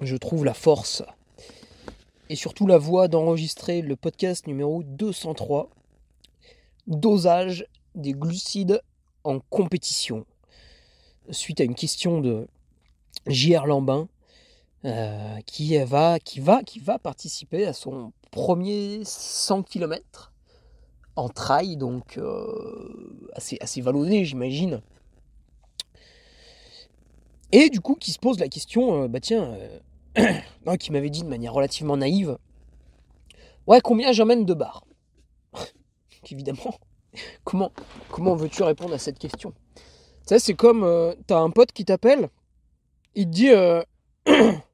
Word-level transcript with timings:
je 0.00 0.16
trouve 0.16 0.44
la 0.44 0.54
force 0.54 1.02
et 2.28 2.36
surtout 2.36 2.66
la 2.66 2.78
voie 2.78 3.08
d'enregistrer 3.08 3.82
le 3.82 3.96
podcast 3.96 4.46
numéro 4.46 4.82
203, 4.82 5.70
dosage 6.86 7.66
des 7.94 8.12
glucides 8.12 8.82
en 9.24 9.40
compétition. 9.40 10.26
Suite 11.30 11.60
à 11.60 11.64
une 11.64 11.74
question 11.74 12.20
de 12.20 12.46
J.R. 13.26 13.66
Lambin, 13.66 14.08
euh, 14.84 15.40
qui, 15.46 15.76
va, 15.78 16.20
qui, 16.20 16.38
va, 16.38 16.62
qui 16.62 16.78
va 16.78 16.98
participer 16.98 17.66
à 17.66 17.72
son 17.72 18.12
premier 18.30 19.00
100 19.04 19.62
km 19.62 20.32
en 21.16 21.28
trail, 21.28 21.76
donc 21.76 22.18
euh, 22.18 23.28
assez, 23.32 23.56
assez 23.60 23.80
vallonné, 23.80 24.24
j'imagine. 24.24 24.82
Et 27.52 27.70
du 27.70 27.80
coup, 27.80 27.94
qui 27.94 28.12
se 28.12 28.18
pose 28.18 28.38
la 28.38 28.48
question, 28.48 29.04
euh, 29.04 29.08
bah 29.08 29.18
tiens, 29.18 29.56
non, 30.66 30.76
qui 30.76 30.92
m'avait 30.92 31.10
dit 31.10 31.22
de 31.22 31.28
manière 31.28 31.52
relativement 31.52 31.96
naïve 31.96 32.38
Ouais, 33.66 33.80
combien 33.80 34.12
j'emmène 34.12 34.44
de 34.44 34.54
bars? 34.54 34.84
Évidemment, 36.30 36.78
comment, 37.44 37.72
comment 38.10 38.34
veux-tu 38.34 38.62
répondre 38.62 38.94
à 38.94 38.98
cette 38.98 39.18
question? 39.18 39.52
Sais, 40.26 40.38
c'est 40.38 40.54
comme 40.54 40.82
euh, 40.84 41.14
t'as 41.26 41.38
un 41.38 41.50
pote 41.50 41.72
qui 41.72 41.84
t'appelle, 41.84 42.30
il 43.14 43.26
te 43.26 43.30
dit 43.30 43.50
euh, 43.50 43.82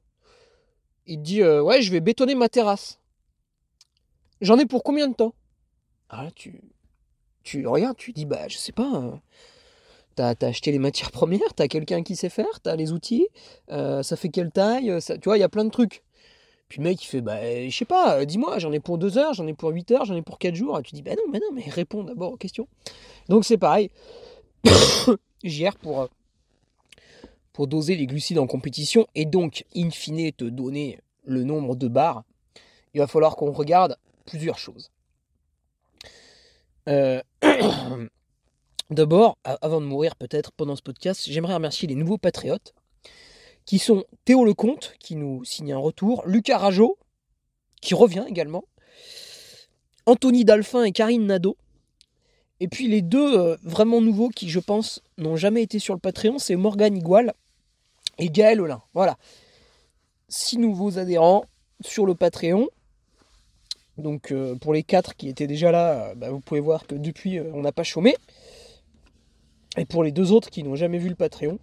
Il 1.05 1.21
dit 1.21 1.41
euh, 1.41 1.61
Ouais, 1.61 1.81
je 1.81 1.91
vais 1.91 1.99
bétonner 1.99 2.35
ma 2.35 2.49
terrasse. 2.49 2.99
J'en 4.41 4.57
ai 4.57 4.65
pour 4.65 4.83
combien 4.83 5.07
de 5.07 5.13
temps? 5.15 5.33
Ah 6.09 6.29
tu, 6.35 6.61
tu 7.43 7.67
regardes, 7.67 7.97
tu 7.97 8.13
dis 8.13 8.25
Bah, 8.25 8.47
je 8.47 8.57
sais 8.57 8.71
pas. 8.71 9.21
T'as 10.15 10.33
as 10.39 10.45
acheté 10.45 10.71
les 10.71 10.79
matières 10.79 11.11
premières, 11.19 11.53
t'as 11.55 11.67
quelqu'un 11.67 12.03
qui 12.03 12.15
sait 12.15 12.29
faire, 12.29 12.59
t'as 12.61 12.75
les 12.75 12.91
outils, 12.91 13.27
euh, 13.71 14.03
ça 14.03 14.15
fait 14.15 14.29
quelle 14.29 14.51
taille, 14.51 14.89
euh, 14.89 14.99
tu 14.99 15.23
vois, 15.25 15.37
il 15.37 15.41
y 15.41 15.43
a 15.43 15.49
plein 15.49 15.65
de 15.65 15.71
trucs. 15.71 16.03
Puis 16.69 16.79
le 16.79 16.85
mec 16.85 17.03
il 17.03 17.07
fait, 17.07 17.21
bah 17.21 17.39
je 17.69 17.75
sais 17.75 17.85
pas, 17.85 18.19
euh, 18.19 18.25
dis-moi, 18.25 18.57
j'en 18.59 18.71
ai 18.71 18.79
pour 18.79 18.97
2 18.97 19.17
heures, 19.17 19.33
j'en 19.33 19.45
ai 19.47 19.53
pour 19.53 19.69
8 19.69 19.91
heures, 19.91 20.05
j'en 20.05 20.15
ai 20.15 20.21
pour 20.21 20.39
4 20.39 20.55
jours. 20.55 20.79
Et 20.79 20.83
tu 20.83 20.95
dis, 20.95 21.01
bah 21.01 21.11
non, 21.11 21.31
mais 21.31 21.39
non, 21.39 21.51
mais 21.53 21.63
réponds 21.69 22.03
d'abord 22.03 22.33
aux 22.33 22.37
questions. 22.37 22.67
Donc 23.29 23.45
c'est 23.45 23.57
pareil. 23.57 23.91
JR 25.43 25.75
pour, 25.75 26.09
pour 27.51 27.67
doser 27.67 27.95
les 27.95 28.07
glucides 28.07 28.39
en 28.39 28.47
compétition 28.47 29.07
et 29.13 29.25
donc, 29.25 29.65
in 29.75 29.91
fine, 29.91 30.31
te 30.31 30.45
donner 30.45 30.99
le 31.25 31.43
nombre 31.43 31.75
de 31.75 31.87
barres, 31.87 32.23
il 32.93 32.99
va 32.99 33.07
falloir 33.07 33.35
qu'on 33.35 33.51
regarde 33.51 33.97
plusieurs 34.25 34.57
choses. 34.57 34.89
Euh... 36.89 37.21
D'abord, 38.93 39.39
avant 39.43 39.81
de 39.81 39.87
mourir 39.87 40.15
peut-être 40.15 40.51
pendant 40.51 40.75
ce 40.75 40.83
podcast, 40.83 41.23
j'aimerais 41.27 41.55
remercier 41.55 41.87
les 41.87 41.95
nouveaux 41.95 42.19
patriotes 42.19 42.75
qui 43.65 43.79
sont 43.79 44.03
Théo 44.23 44.45
Lecomte, 44.45 44.93
qui 44.99 45.15
nous 45.15 45.43
signe 45.45 45.73
un 45.73 45.79
retour, 45.79 46.21
Lucas 46.27 46.59
Rajo, 46.59 46.99
qui 47.81 47.95
revient 47.95 48.25
également, 48.29 48.65
Anthony 50.05 50.45
Dalphin 50.45 50.83
et 50.83 50.91
Karine 50.91 51.25
Nadeau. 51.25 51.57
Et 52.59 52.67
puis 52.67 52.87
les 52.87 53.01
deux 53.01 53.35
euh, 53.39 53.57
vraiment 53.63 53.99
nouveaux 53.99 54.29
qui, 54.29 54.47
je 54.47 54.59
pense, 54.59 55.01
n'ont 55.17 55.37
jamais 55.37 55.63
été 55.63 55.79
sur 55.79 55.95
le 55.95 55.99
Patreon, 55.99 56.37
c'est 56.37 56.55
Morgan 56.55 56.95
Igual 56.95 57.33
et 58.19 58.29
Gaël 58.29 58.61
Olin. 58.61 58.83
Voilà. 58.93 59.17
Six 60.29 60.59
nouveaux 60.59 60.99
adhérents 60.99 61.45
sur 61.81 62.05
le 62.05 62.13
Patreon. 62.13 62.69
Donc 63.97 64.31
euh, 64.31 64.53
pour 64.53 64.71
les 64.71 64.83
quatre 64.83 65.15
qui 65.15 65.29
étaient 65.29 65.47
déjà 65.47 65.71
là, 65.71 66.09
euh, 66.09 66.15
bah, 66.15 66.29
vous 66.29 66.41
pouvez 66.41 66.59
voir 66.59 66.85
que 66.85 66.93
depuis, 66.93 67.39
on 67.39 67.61
n'a 67.61 67.71
pas 67.71 67.83
chômé. 67.83 68.15
Et 69.77 69.85
pour 69.85 70.03
les 70.03 70.11
deux 70.11 70.31
autres 70.31 70.49
qui 70.49 70.63
n'ont 70.63 70.75
jamais 70.75 70.99
vu 70.99 71.09
le 71.09 71.15
Patreon, 71.15 71.59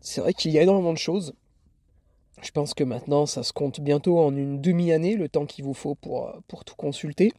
c'est 0.00 0.20
vrai 0.20 0.32
qu'il 0.32 0.52
y 0.52 0.58
a 0.58 0.62
énormément 0.62 0.92
de 0.92 0.98
choses. 0.98 1.34
Je 2.42 2.50
pense 2.50 2.74
que 2.74 2.84
maintenant, 2.84 3.26
ça 3.26 3.42
se 3.42 3.52
compte 3.52 3.80
bientôt 3.80 4.18
en 4.20 4.36
une 4.36 4.60
demi-année, 4.60 5.16
le 5.16 5.28
temps 5.28 5.46
qu'il 5.46 5.64
vous 5.64 5.74
faut 5.74 5.94
pour, 5.94 6.28
euh, 6.28 6.32
pour 6.46 6.64
tout 6.64 6.76
consulter. 6.76 7.32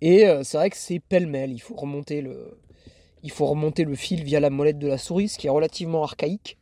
Et 0.00 0.26
euh, 0.26 0.44
c'est 0.44 0.58
vrai 0.58 0.70
que 0.70 0.76
c'est 0.76 1.00
pêle-mêle. 1.00 1.50
Il 1.50 1.60
faut 1.60 1.74
remonter 1.74 2.20
le, 2.20 2.58
il 3.22 3.30
faut 3.30 3.46
remonter 3.46 3.84
le 3.84 3.94
fil 3.94 4.22
via 4.22 4.38
la 4.38 4.50
molette 4.50 4.78
de 4.78 4.86
la 4.86 4.98
souris, 4.98 5.28
ce 5.28 5.38
qui 5.38 5.46
est 5.46 5.50
relativement 5.50 6.02
archaïque. 6.02 6.58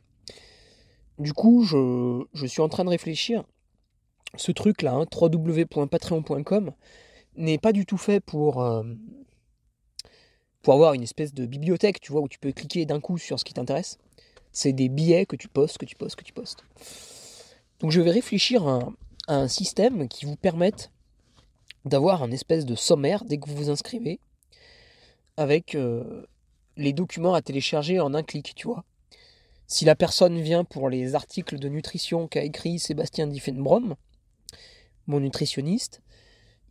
Du 1.19 1.33
coup, 1.33 1.63
je, 1.63 2.23
je 2.33 2.45
suis 2.45 2.61
en 2.61 2.69
train 2.69 2.85
de 2.85 2.89
réfléchir. 2.89 3.43
Ce 4.37 4.51
truc-là, 4.51 4.93
hein, 4.93 5.05
www.patreon.com, 5.13 6.71
n'est 7.35 7.57
pas 7.57 7.73
du 7.73 7.85
tout 7.85 7.97
fait 7.97 8.21
pour, 8.21 8.63
euh, 8.63 8.83
pour 10.61 10.73
avoir 10.73 10.93
une 10.93 11.03
espèce 11.03 11.33
de 11.33 11.45
bibliothèque, 11.45 11.99
tu 11.99 12.11
vois, 12.11 12.21
où 12.21 12.27
tu 12.27 12.39
peux 12.39 12.51
cliquer 12.51 12.85
d'un 12.85 12.99
coup 12.99 13.17
sur 13.17 13.39
ce 13.39 13.45
qui 13.45 13.53
t'intéresse. 13.53 13.97
C'est 14.51 14.73
des 14.73 14.89
billets 14.89 15.25
que 15.25 15.35
tu 15.35 15.47
postes, 15.47 15.77
que 15.77 15.85
tu 15.85 15.95
postes, 15.95 16.15
que 16.15 16.23
tu 16.23 16.33
postes. 16.33 16.63
Donc 17.79 17.91
je 17.91 18.01
vais 18.01 18.11
réfléchir 18.11 18.67
à 18.67 18.87
un, 19.27 19.47
système 19.47 20.07
qui 20.07 20.25
vous 20.25 20.35
permette 20.35 20.91
d'avoir 21.85 22.21
un 22.21 22.31
espèce 22.31 22.65
de 22.65 22.75
sommaire 22.75 23.23
dès 23.25 23.37
que 23.37 23.49
vous 23.49 23.55
vous 23.55 23.69
inscrivez, 23.69 24.19
avec 25.37 25.73
euh, 25.73 26.27
les 26.77 26.93
documents 26.93 27.33
à 27.33 27.41
télécharger 27.41 27.99
en 27.99 28.13
un 28.13 28.23
clic, 28.23 28.53
tu 28.55 28.67
vois. 28.67 28.83
Si 29.67 29.85
la 29.85 29.95
personne 29.95 30.39
vient 30.41 30.63
pour 30.63 30.89
les 30.89 31.15
articles 31.15 31.57
de 31.57 31.69
nutrition 31.69 32.27
qu'a 32.27 32.43
écrit 32.43 32.77
Sébastien 32.77 33.25
Diffenbrom, 33.25 33.95
mon 35.07 35.21
nutritionniste, 35.21 36.01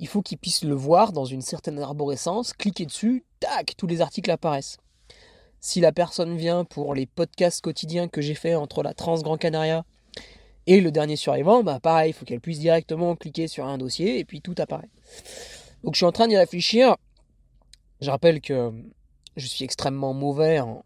il 0.01 0.09
faut 0.09 0.23
qu'il 0.23 0.39
puisse 0.39 0.65
le 0.65 0.75
voir 0.75 1.13
dans 1.13 1.27
une 1.27 1.43
certaine 1.43 1.79
arborescence, 1.79 2.55
cliquer 2.55 2.87
dessus, 2.87 3.23
tac, 3.39 3.75
tous 3.77 3.87
les 3.87 4.01
articles 4.01 4.31
apparaissent. 4.31 4.79
Si 5.61 5.81
la 5.81 5.93
personne 5.93 6.39
vient 6.39 6.65
pour 6.65 6.95
les 6.95 7.05
podcasts 7.05 7.61
quotidiens 7.61 8.09
que 8.09 8.23
j'ai 8.23 8.35
fait 8.35 8.55
entre 8.55 8.83
la 8.83 8.95
Trans 8.95 9.21
Grand 9.21 9.37
Canaria 9.37 9.85
et 10.67 10.81
le 10.81 10.91
dernier 10.91 11.17
survivant, 11.17 11.63
bah 11.63 11.81
pareil, 11.81 12.11
il 12.11 12.13
faut 12.15 12.25
qu'elle 12.25 12.41
puisse 12.41 12.61
directement 12.61 13.15
cliquer 13.15 13.47
sur 13.47 13.67
un 13.67 13.77
dossier 13.77 14.19
et 14.19 14.25
puis 14.25 14.41
tout 14.41 14.55
apparaît. 14.57 14.89
Donc 15.85 15.95
je 15.95 15.99
suis 15.99 16.07
en 16.07 16.13
train 16.13 16.29
d'y 16.29 16.37
réfléchir. 16.37 16.97
Je 18.01 18.11
rappelle 18.11 18.41
que 18.41 18.73
je 19.37 19.47
suis 19.47 19.67
extrêmement 19.67 20.15
mauvais 20.15 20.61
en, 20.61 20.83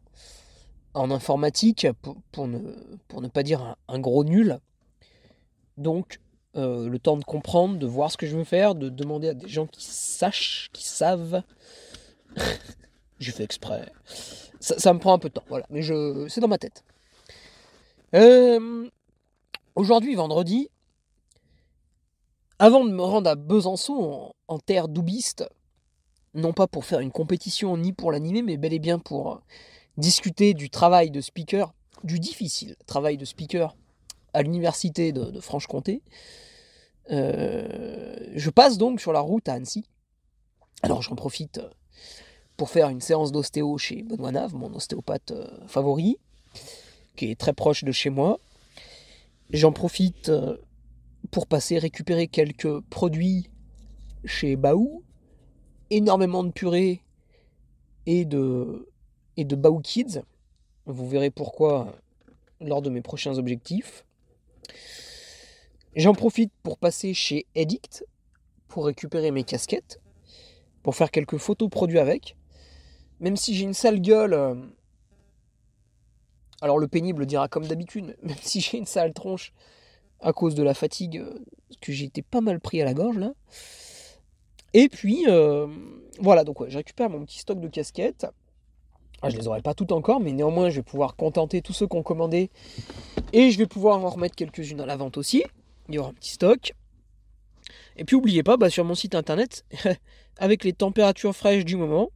informatique, 0.94 1.86
pour, 2.32 2.48
ne, 2.48 3.28
pas 3.28 3.44
dire 3.44 3.76
un 3.86 4.00
gros 4.00 4.24
nul. 4.24 4.58
Donc 5.76 6.18
euh, 6.56 6.88
le 6.88 6.98
temps 7.00 7.16
de 7.16 7.24
comprendre, 7.24 7.78
de 7.78 7.86
voir 7.86 8.12
ce 8.12 8.16
que 8.16 8.26
je 8.26 8.36
veux 8.36 8.44
faire, 8.44 8.74
de 8.74 8.88
demander 8.88 9.28
à 9.28 9.34
des 9.34 9.48
gens 9.48 9.66
qui 9.66 9.84
sachent, 9.84 10.70
qui 10.72 10.84
savent. 10.84 11.42
J'ai 13.18 13.32
fait 13.32 13.42
exprès. 13.44 13.90
Ça, 14.60 14.94
me 14.94 14.98
prend 14.98 15.12
un 15.12 15.18
peu 15.18 15.28
de 15.28 15.34
temps, 15.34 15.44
voilà, 15.48 15.66
mais 15.68 15.82
je, 15.82 16.26
c'est 16.28 16.40
dans 16.40 16.48
ma 16.48 16.58
tête. 16.58 16.84
Euh, 18.14 18.88
aujourd'hui, 19.74 20.14
vendredi, 20.14 20.70
Avant 22.58 22.84
de 22.84 22.90
me 22.90 23.02
rendre 23.02 23.28
à 23.28 23.34
Besançon, 23.34 24.32
en, 24.48 24.58
terre 24.58 24.88
doubiste, 24.88 25.44
non 26.32 26.52
pas 26.52 26.66
pour 26.66 26.84
faire 26.84 27.00
une 27.00 27.10
compétition 27.10 27.76
ni 27.76 27.92
pour 27.92 28.10
l'animer, 28.10 28.42
mais 28.42 28.56
bel 28.56 28.72
et 28.72 28.78
bien 28.78 28.98
pour 28.98 29.42
discuter 29.96 30.54
du 30.54 30.70
travail 30.70 31.10
de 31.10 31.20
speaker, 31.20 31.74
du 32.04 32.20
difficile 32.20 32.76
travail 32.86 33.16
de 33.16 33.24
speaker 33.24 33.76
à 34.34 34.42
l'université 34.42 35.12
de, 35.12 35.40
Franche-Comté, 35.40 36.02
euh, 37.10 38.16
je 38.34 38.50
passe 38.50 38.78
donc 38.78 39.00
sur 39.00 39.12
la 39.12 39.20
route 39.20 39.48
à 39.48 39.54
Annecy. 39.54 39.84
Alors 40.82 41.02
j'en 41.02 41.14
profite 41.14 41.60
pour 42.56 42.68
faire 42.68 42.88
une 42.88 43.00
séance 43.00 43.32
d'ostéo 43.32 43.78
chez 43.78 44.02
Benoît 44.02 44.32
Nave, 44.32 44.54
mon 44.54 44.72
ostéopathe 44.74 45.30
euh, 45.30 45.46
favori, 45.66 46.18
qui 47.16 47.30
est 47.30 47.38
très 47.38 47.52
proche 47.52 47.84
de 47.84 47.92
chez 47.92 48.10
moi. 48.10 48.38
J'en 49.50 49.72
profite 49.72 50.28
euh, 50.28 50.56
pour 51.30 51.46
passer 51.46 51.78
récupérer 51.78 52.28
quelques 52.28 52.80
produits 52.80 53.50
chez 54.24 54.56
Baou, 54.56 55.02
énormément 55.90 56.44
de 56.44 56.50
purée 56.50 57.02
et 58.06 58.24
de, 58.24 58.88
et 59.36 59.44
de 59.44 59.56
Baou 59.56 59.80
Kids. 59.80 60.22
Vous 60.86 61.08
verrez 61.08 61.30
pourquoi 61.30 61.94
lors 62.60 62.82
de 62.82 62.90
mes 62.90 63.02
prochains 63.02 63.38
objectifs. 63.38 64.04
J'en 65.96 66.12
profite 66.12 66.52
pour 66.62 66.78
passer 66.78 67.14
chez 67.14 67.46
Edict 67.54 68.04
pour 68.68 68.86
récupérer 68.86 69.30
mes 69.30 69.44
casquettes, 69.44 70.00
pour 70.82 70.96
faire 70.96 71.12
quelques 71.12 71.36
photos 71.36 71.70
produits 71.70 72.00
avec. 72.00 72.36
Même 73.20 73.36
si 73.36 73.54
j'ai 73.54 73.64
une 73.64 73.74
sale 73.74 74.00
gueule, 74.00 74.34
euh, 74.34 74.54
alors 76.60 76.78
le 76.78 76.88
pénible 76.88 77.26
dira 77.26 77.46
comme 77.46 77.66
d'habitude, 77.66 78.16
même 78.22 78.36
si 78.42 78.60
j'ai 78.60 78.78
une 78.78 78.86
sale 78.86 79.12
tronche 79.12 79.52
à 80.20 80.32
cause 80.32 80.56
de 80.56 80.64
la 80.64 80.74
fatigue, 80.74 81.18
euh, 81.18 81.38
que 81.80 81.92
j'ai 81.92 82.06
été 82.06 82.22
pas 82.22 82.40
mal 82.40 82.58
pris 82.58 82.82
à 82.82 82.84
la 82.84 82.94
gorge 82.94 83.18
là. 83.18 83.32
Et 84.72 84.88
puis, 84.88 85.26
euh, 85.28 85.68
voilà, 86.18 86.42
donc 86.42 86.68
je 86.68 86.76
récupère 86.76 87.08
mon 87.08 87.24
petit 87.24 87.38
stock 87.38 87.60
de 87.60 87.68
casquettes. 87.68 88.26
Ah, 89.22 89.30
je 89.30 89.36
les 89.36 89.48
aurai 89.48 89.62
pas 89.62 89.74
toutes 89.74 89.92
encore, 89.92 90.20
mais 90.20 90.32
néanmoins, 90.32 90.70
je 90.70 90.76
vais 90.76 90.82
pouvoir 90.82 91.16
contenter 91.16 91.62
tous 91.62 91.72
ceux 91.72 91.86
qui 91.86 91.96
ont 91.96 92.02
commandé. 92.02 92.50
Et 93.32 93.50
je 93.50 93.58
vais 93.58 93.66
pouvoir 93.66 94.04
en 94.04 94.08
remettre 94.10 94.34
quelques-unes 94.34 94.80
à 94.80 94.86
la 94.86 94.96
vente 94.96 95.16
aussi. 95.16 95.44
Il 95.88 95.94
y 95.94 95.98
aura 95.98 96.10
un 96.10 96.14
petit 96.14 96.32
stock. 96.32 96.74
Et 97.96 98.04
puis, 98.04 98.16
n'oubliez 98.16 98.42
pas, 98.42 98.56
bah, 98.56 98.70
sur 98.70 98.84
mon 98.84 98.94
site 98.94 99.14
internet, 99.14 99.64
avec 100.38 100.64
les 100.64 100.72
températures 100.72 101.34
fraîches 101.34 101.64
du 101.64 101.76
moment, 101.76 102.10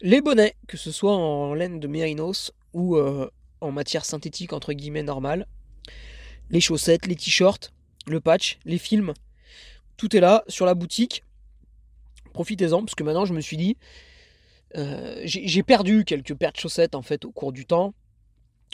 les 0.00 0.22
bonnets, 0.22 0.54
que 0.66 0.76
ce 0.76 0.92
soit 0.92 1.14
en 1.14 1.52
laine 1.54 1.78
de 1.78 1.86
mérinos 1.86 2.52
ou 2.72 2.96
euh, 2.96 3.28
en 3.60 3.72
matière 3.72 4.04
synthétique 4.04 4.52
entre 4.52 4.72
guillemets 4.72 5.02
normale, 5.02 5.46
les 6.50 6.60
chaussettes, 6.60 7.06
les 7.06 7.16
t-shirts, 7.16 7.72
le 8.06 8.20
patch, 8.20 8.58
les 8.64 8.78
films, 8.78 9.12
tout 9.96 10.16
est 10.16 10.20
là 10.20 10.44
sur 10.48 10.66
la 10.66 10.74
boutique. 10.74 11.24
Profitez-en 12.32 12.80
parce 12.80 12.94
que 12.94 13.04
maintenant 13.04 13.26
je 13.26 13.34
me 13.34 13.40
suis 13.40 13.56
dit, 13.56 13.76
euh, 14.76 15.20
j'ai 15.24 15.62
perdu 15.62 16.04
quelques 16.04 16.34
paires 16.34 16.52
de 16.52 16.58
chaussettes 16.58 16.94
en 16.94 17.02
fait 17.02 17.24
au 17.24 17.32
cours 17.32 17.52
du 17.52 17.66
temps. 17.66 17.94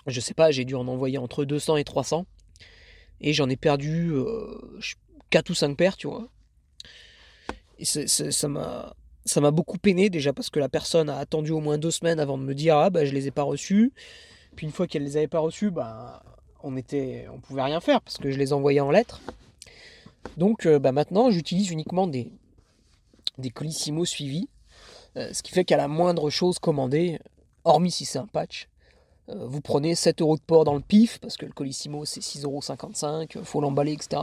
Je 0.07 0.21
sais 0.21 0.35
pas, 0.35 0.51
j'ai 0.51 0.65
dû 0.65 0.75
en 0.75 0.87
envoyer 0.89 1.19
entre 1.19 1.45
200 1.45 1.77
et 1.77 1.85
300. 1.85 2.27
Et 3.21 3.33
j'en 3.33 3.49
ai 3.49 3.57
perdu 3.57 4.13
4 5.31 5.51
euh, 5.51 5.53
ou 5.53 5.55
5 5.55 5.77
paires, 5.77 5.97
tu 5.97 6.07
vois. 6.07 6.29
Et 7.79 7.85
ça 7.85 8.49
m'a 8.49 8.95
ça 9.25 9.41
m'a 9.41 9.51
beaucoup 9.51 9.77
peiné 9.77 10.09
déjà 10.09 10.33
parce 10.33 10.51
que 10.51 10.61
la 10.61 10.69
personne 10.69 11.11
a 11.11 11.19
attendu 11.19 11.51
au 11.51 11.61
moins 11.61 11.79
deux 11.79 11.91
semaines 11.91 12.21
avant 12.21 12.39
de 12.39 12.45
me 12.45 12.55
dire 12.55 12.77
ah 12.77 12.91
bah 12.91 13.05
je 13.05 13.13
les 13.13 13.27
ai 13.27 13.31
pas 13.31 13.43
reçus. 13.43 13.93
Puis 14.55 14.67
une 14.67 14.73
fois 14.73 14.87
qu'elle 14.87 15.03
les 15.03 15.17
avait 15.17 15.29
pas 15.29 15.41
reçus, 15.41 15.71
bah 15.71 16.23
on 16.63 16.77
était, 16.77 17.27
on 17.33 17.41
pouvait 17.41 17.63
rien 17.63 17.81
faire 17.81 18.01
parce 18.01 18.19
que 18.19 18.31
je 18.31 18.39
les 18.39 18.53
envoyais 18.53 18.81
en 18.81 18.91
lettres. 18.91 19.21
Donc 20.37 20.67
euh, 20.67 20.79
bah, 20.79 20.93
maintenant 20.93 21.31
j'utilise 21.31 21.71
uniquement 21.71 22.07
des 22.07 22.31
des 23.39 23.51
colissimo 23.51 24.05
suivis, 24.05 24.49
euh, 25.17 25.33
ce 25.33 25.43
qui 25.43 25.53
fait 25.53 25.65
qu'à 25.65 25.77
la 25.77 25.89
moindre 25.89 26.31
chose 26.31 26.59
commandée, 26.59 27.19
hormis 27.65 27.91
si 27.91 28.05
c'est 28.05 28.19
un 28.19 28.27
patch, 28.27 28.69
euh, 29.29 29.47
vous 29.47 29.61
prenez 29.61 29.95
7 29.95 30.21
euros 30.23 30.37
de 30.37 30.43
port 30.43 30.65
dans 30.65 30.75
le 30.75 30.81
pif 30.81 31.19
parce 31.19 31.37
que 31.37 31.47
le 31.47 31.53
colissimo 31.53 32.05
c'est 32.05 32.21
6,55€, 32.21 33.43
faut 33.45 33.61
l'emballer 33.61 33.93
etc. 33.93 34.23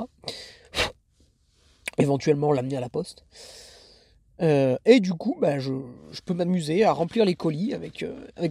Éventuellement 1.98 2.52
l'amener 2.52 2.78
à 2.78 2.82
la 2.82 2.90
poste. 2.90 3.24
et 4.40 5.00
du 5.00 5.14
coup, 5.14 5.38
bah, 5.40 5.60
je, 5.60 5.72
peux 6.26 6.34
m'amuser 6.34 6.84
à 6.84 6.92
remplir 6.92 7.24
les 7.24 7.36
colis 7.36 7.74
avec, 7.74 8.04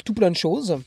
tout 0.04 0.14
plein 0.14 0.30
de 0.30 0.36
choses 0.36 0.78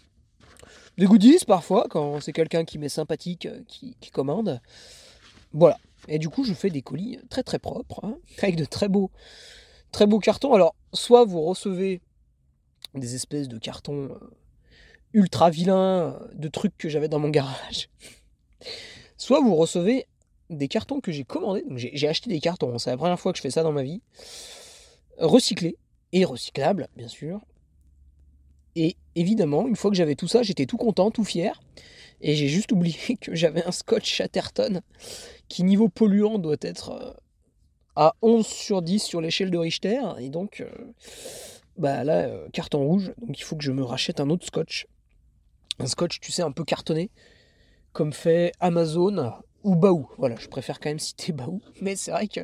des 0.97 1.05
goodies 1.05 1.39
parfois 1.45 1.87
quand 1.89 2.21
c'est 2.21 2.33
quelqu'un 2.33 2.63
qui 2.63 2.77
m'est 2.77 2.89
sympathique 2.89 3.45
euh, 3.45 3.61
qui, 3.67 3.95
commande. 4.11 4.61
Voilà. 5.53 5.77
Et 6.07 6.19
du 6.19 6.29
coup, 6.29 6.43
je 6.43 6.53
fais 6.53 6.69
des 6.69 6.81
colis 6.81 7.19
très 7.29 7.43
très 7.43 7.59
propres, 7.59 7.99
hein, 8.03 8.17
avec 8.41 8.55
de 8.55 8.65
très 8.65 8.87
beaux, 8.87 9.09
très 9.95 10.07
beaux 10.07 10.19
cartons. 10.19 10.53
Alors, 10.53 10.75
soit 10.91 11.23
vous 11.23 11.41
recevez 11.41 12.01
des 12.95 13.15
espèces 13.15 13.47
de 13.47 13.57
cartons 13.57 14.09
euh, 14.11 14.19
ultra 15.13 15.49
vilains, 15.49 16.19
euh, 16.19 16.19
de 16.33 16.49
trucs 16.49 16.77
que 16.77 16.89
j'avais 16.89 17.07
dans 17.07 17.19
mon 17.19 17.29
garage. 17.29 17.89
Soit 19.17 19.39
vous 19.39 19.55
recevez 19.55 20.05
des 20.49 20.67
cartons 20.67 20.99
que 20.99 21.13
j'ai 21.13 21.23
commandés. 21.23 21.63
Donc 21.65 21.77
j'ai 21.77 22.07
acheté 22.09 22.29
des 22.29 22.41
cartons, 22.41 22.77
c'est 22.77 22.89
la 22.89 22.97
première 22.97 23.17
fois 23.17 23.31
que 23.31 23.37
je 23.37 23.41
fais 23.41 23.51
ça 23.51 23.63
dans 23.63 23.71
ma 23.71 23.83
vie. 23.83 24.01
Recyclés 25.17 25.77
et 26.11 26.25
recyclables, 26.25 26.89
bien 26.97 27.07
sûr. 27.07 27.39
Et 28.75 28.97
évidemment, 29.15 29.65
une 29.65 29.77
fois 29.77 29.89
que 29.91 29.95
j'avais 29.95 30.15
tout 30.15 30.27
ça, 30.27 30.43
j'étais 30.43 30.65
tout 30.65 30.77
content, 30.77 31.09
tout 31.09 31.23
fier. 31.23 31.61
Et 32.19 32.35
j'ai 32.35 32.49
juste 32.49 32.71
oublié 32.73 33.15
que 33.21 33.33
j'avais 33.33 33.63
un 33.63 33.71
scotch 33.71 34.13
Chatterton 34.13 34.81
qui, 35.47 35.63
niveau 35.63 35.87
polluant, 35.87 36.37
doit 36.37 36.57
être 36.61 36.89
euh, 36.89 37.13
à 37.95 38.15
11 38.21 38.45
sur 38.45 38.81
10 38.81 38.99
sur 38.99 39.21
l'échelle 39.21 39.51
de 39.51 39.57
Richter. 39.57 40.01
Et 40.19 40.29
donc, 40.29 40.61
euh, 40.61 40.69
bah 41.77 42.03
là, 42.03 42.25
euh, 42.27 42.47
carton 42.51 42.85
rouge. 42.85 43.13
Donc 43.21 43.39
il 43.39 43.43
faut 43.43 43.55
que 43.55 43.63
je 43.63 43.71
me 43.71 43.83
rachète 43.83 44.19
un 44.19 44.29
autre 44.29 44.45
scotch. 44.45 44.87
Un 45.79 45.87
scotch, 45.87 46.19
tu 46.19 46.31
sais, 46.31 46.41
un 46.41 46.51
peu 46.51 46.63
cartonné, 46.63 47.09
comme 47.91 48.13
fait 48.13 48.53
Amazon 48.59 49.33
ou 49.63 49.75
Baou. 49.75 50.09
Voilà, 50.17 50.35
je 50.37 50.47
préfère 50.47 50.79
quand 50.79 50.89
même 50.89 50.99
citer 50.99 51.31
Baou. 51.33 51.61
Mais 51.81 51.95
c'est 51.95 52.11
vrai 52.11 52.27
que 52.27 52.41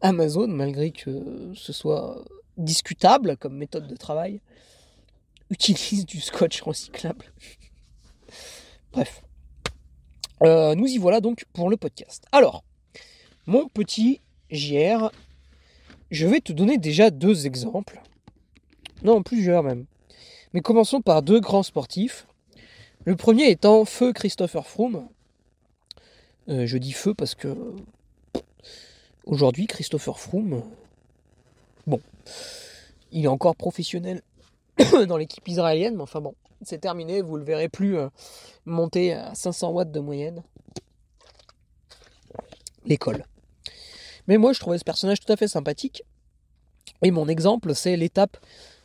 Amazon, 0.00 0.48
malgré 0.48 0.90
que 0.90 1.52
ce 1.54 1.72
soit 1.72 2.24
discutable 2.56 3.36
comme 3.36 3.56
méthode 3.56 3.86
de 3.86 3.96
travail, 3.96 4.40
utilise 5.50 6.06
du 6.06 6.20
scotch 6.20 6.62
recyclable. 6.62 7.32
Bref. 8.92 9.22
Euh, 10.42 10.74
nous 10.74 10.86
y 10.86 10.96
voilà 10.96 11.20
donc 11.20 11.44
pour 11.52 11.68
le 11.68 11.76
podcast. 11.76 12.24
Alors, 12.32 12.64
mon 13.46 13.68
petit 13.68 14.20
JR, 14.50 15.10
je 16.10 16.26
vais 16.26 16.40
te 16.40 16.52
donner 16.52 16.78
déjà 16.78 17.10
deux 17.10 17.46
exemples. 17.46 18.00
Non, 19.02 19.22
plusieurs 19.22 19.62
même. 19.62 19.86
Mais 20.52 20.60
commençons 20.60 21.00
par 21.00 21.22
deux 21.22 21.40
grands 21.40 21.62
sportifs. 21.62 22.26
Le 23.04 23.16
premier 23.16 23.50
étant 23.50 23.84
Feu 23.84 24.12
Christopher 24.12 24.66
Froome. 24.66 25.08
Euh, 26.48 26.66
je 26.66 26.78
dis 26.78 26.92
feu 26.92 27.14
parce 27.14 27.34
que 27.34 27.56
aujourd'hui, 29.24 29.66
Christopher 29.66 30.18
Froome, 30.18 30.62
bon, 31.86 32.00
il 33.12 33.24
est 33.24 33.28
encore 33.28 33.54
professionnel 33.54 34.22
dans 35.06 35.16
l'équipe 35.16 35.46
israélienne, 35.46 35.96
mais 35.96 36.02
enfin 36.02 36.20
bon, 36.20 36.34
c'est 36.62 36.78
terminé, 36.78 37.22
vous 37.22 37.36
le 37.36 37.44
verrez 37.44 37.68
plus 37.68 37.96
euh, 37.96 38.08
monter 38.66 39.12
à 39.12 39.34
500 39.34 39.70
watts 39.70 39.92
de 39.92 40.00
moyenne. 40.00 40.42
L'école. 42.84 43.24
Mais 44.30 44.38
moi, 44.38 44.52
je 44.52 44.60
trouvais 44.60 44.78
ce 44.78 44.84
personnage 44.84 45.18
tout 45.18 45.32
à 45.32 45.36
fait 45.36 45.48
sympathique. 45.48 46.04
Et 47.02 47.10
mon 47.10 47.26
exemple, 47.26 47.74
c'est 47.74 47.96
l'étape, 47.96 48.36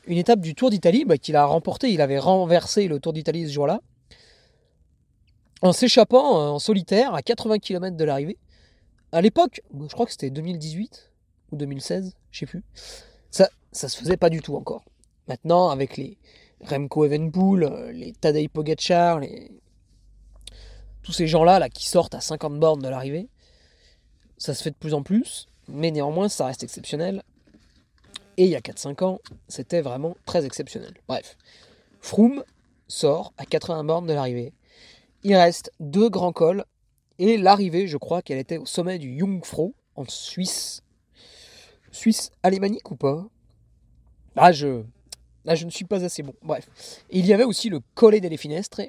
une 0.08 0.18
étape 0.18 0.40
du 0.40 0.56
Tour 0.56 0.72
d'Italie 0.72 1.06
bah, 1.06 1.20
qu'il 1.20 1.36
a 1.36 1.46
remporté. 1.46 1.92
Il 1.92 2.02
avait 2.02 2.18
renversé 2.18 2.88
le 2.88 3.00
Tour 3.00 3.14
d'Italie 3.14 3.48
ce 3.48 3.54
jour-là, 3.54 3.80
en 5.62 5.72
s'échappant 5.72 6.42
euh, 6.42 6.48
en 6.48 6.58
solitaire 6.58 7.14
à 7.14 7.22
80 7.22 7.60
km 7.60 7.96
de 7.96 8.04
l'arrivée. 8.04 8.40
À 9.12 9.22
l'époque, 9.22 9.62
je 9.80 9.94
crois 9.94 10.08
que 10.08 10.14
c'était 10.14 10.32
2018 10.32 11.12
ou 11.52 11.58
2016, 11.58 12.16
je 12.32 12.40
sais 12.40 12.48
plus. 12.48 12.64
Ça, 13.30 13.48
ça 13.72 13.88
se 13.88 13.98
faisait 13.98 14.18
pas 14.18 14.32
du 14.32 14.42
tout 14.42 14.56
encore. 14.56 14.84
Maintenant, 15.28 15.70
avec 15.70 15.96
les 15.96 16.18
Remco 16.62 17.06
Evenpool, 17.06 17.66
euh, 17.66 17.92
les 17.92 18.14
Tadej 18.14 18.50
Pogacar, 18.50 19.20
les... 19.20 19.52
tous 21.04 21.12
ces 21.12 21.28
gens-là 21.28 21.60
là, 21.60 21.70
qui 21.70 21.88
sortent 21.88 22.16
à 22.16 22.20
50 22.20 22.60
bornes 22.60 22.82
de 22.82 22.90
l'arrivée, 22.90 23.30
ça 24.38 24.54
se 24.54 24.64
fait 24.64 24.72
de 24.72 24.76
plus 24.76 24.94
en 24.94 25.04
plus, 25.04 25.48
mais 25.68 25.92
néanmoins, 25.92 26.30
ça 26.30 26.46
reste 26.46 26.64
exceptionnel. 26.64 27.24
Et 28.38 28.44
il 28.46 28.50
y 28.50 28.56
a 28.56 28.60
4-5 28.60 29.04
ans, 29.04 29.20
c'était 29.48 29.82
vraiment 29.82 30.18
très 30.26 30.46
exceptionnel. 30.46 30.94
Bref, 31.08 31.38
Froome 32.02 32.44
sort 32.88 33.34
à 33.38 33.46
80 33.46 33.84
bornes 33.86 34.08
de 34.08 34.14
l'arrivée. 34.14 34.54
Il 35.24 35.36
reste 35.36 35.72
deux 35.80 36.10
grands 36.10 36.34
cols, 36.34 36.66
et 37.18 37.38
l'arrivée, 37.38 37.88
je 37.88 37.98
crois 37.98 38.22
qu'elle 38.22 38.38
était 38.38 38.58
au 38.58 38.66
sommet 38.66 39.00
du 39.00 39.18
Jungfrau, 39.18 39.74
en 39.96 40.06
Suisse. 40.08 40.82
Suisse 41.92 42.32
alémanique 42.44 42.92
ou 42.92 42.96
pas? 42.96 43.26
Ah, 44.36 44.52
je, 44.52 44.84
Là, 45.46 45.54
je 45.54 45.66
ne 45.66 45.70
suis 45.70 45.86
pas 45.86 46.04
assez 46.04 46.24
bon. 46.24 46.34
Bref. 46.42 46.68
il 47.12 47.26
y 47.26 47.34
avait 47.34 47.44
aussi 47.44 47.70
le 47.70 47.80
Colle 47.94 48.20
delle 48.20 48.38
Finestre, 48.38 48.82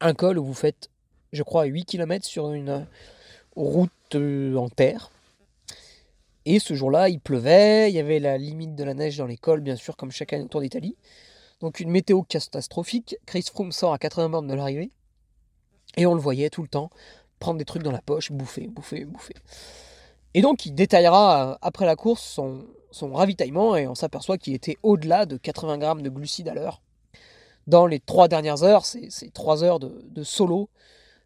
un 0.00 0.12
col 0.12 0.38
où 0.38 0.44
vous 0.44 0.54
faites, 0.54 0.90
je 1.32 1.42
crois, 1.42 1.64
8 1.64 1.84
km 1.84 2.26
sur 2.26 2.52
une 2.52 2.86
route 3.56 3.90
euh, 4.14 4.54
en 4.56 4.68
terre, 4.68 5.10
Et 6.44 6.58
ce 6.58 6.74
jour-là, 6.74 7.08
il 7.08 7.18
pleuvait, 7.18 7.90
il 7.90 7.94
y 7.96 7.98
avait 7.98 8.20
la 8.20 8.38
limite 8.38 8.76
de 8.76 8.84
la 8.84 8.94
neige 8.94 9.16
dans 9.16 9.26
l'école, 9.26 9.60
bien 9.60 9.76
sûr, 9.76 9.96
comme 9.96 10.12
chaque 10.12 10.32
année 10.32 10.44
autour 10.44 10.60
d'Italie. 10.60 10.96
Donc 11.60 11.80
une 11.80 11.90
météo 11.90 12.22
catastrophique. 12.22 13.16
Chris 13.26 13.46
Froome 13.52 13.72
sort 13.72 13.92
à 13.92 13.98
80 13.98 14.28
bornes 14.28 14.46
de 14.46 14.54
l'arrivée. 14.54 14.90
Et 15.96 16.06
on 16.06 16.14
le 16.14 16.20
voyait 16.20 16.50
tout 16.50 16.62
le 16.62 16.68
temps 16.68 16.90
prendre 17.38 17.58
des 17.58 17.64
trucs 17.64 17.82
dans 17.82 17.92
la 17.92 18.02
poche, 18.02 18.32
bouffer, 18.32 18.66
bouffer, 18.68 19.04
bouffer. 19.04 19.34
Et 20.34 20.42
donc 20.42 20.66
il 20.66 20.74
détaillera 20.74 21.52
euh, 21.52 21.58
après 21.62 21.86
la 21.86 21.96
course 21.96 22.22
son, 22.22 23.12
ravitaillement 23.12 23.76
et 23.76 23.86
on 23.86 23.94
s'aperçoit 23.94 24.38
qu'il 24.38 24.54
était 24.54 24.78
au-delà 24.82 25.26
de 25.26 25.36
80 25.36 25.78
grammes 25.78 26.02
de 26.02 26.08
glucides 26.08 26.48
à 26.48 26.54
l'heure. 26.54 26.80
Dans 27.66 27.86
les 27.86 28.00
trois 28.00 28.28
dernières 28.28 28.62
heures, 28.62 28.86
c'est 28.86 29.32
trois 29.34 29.64
heures 29.64 29.80
de, 29.80 30.22
solo 30.22 30.70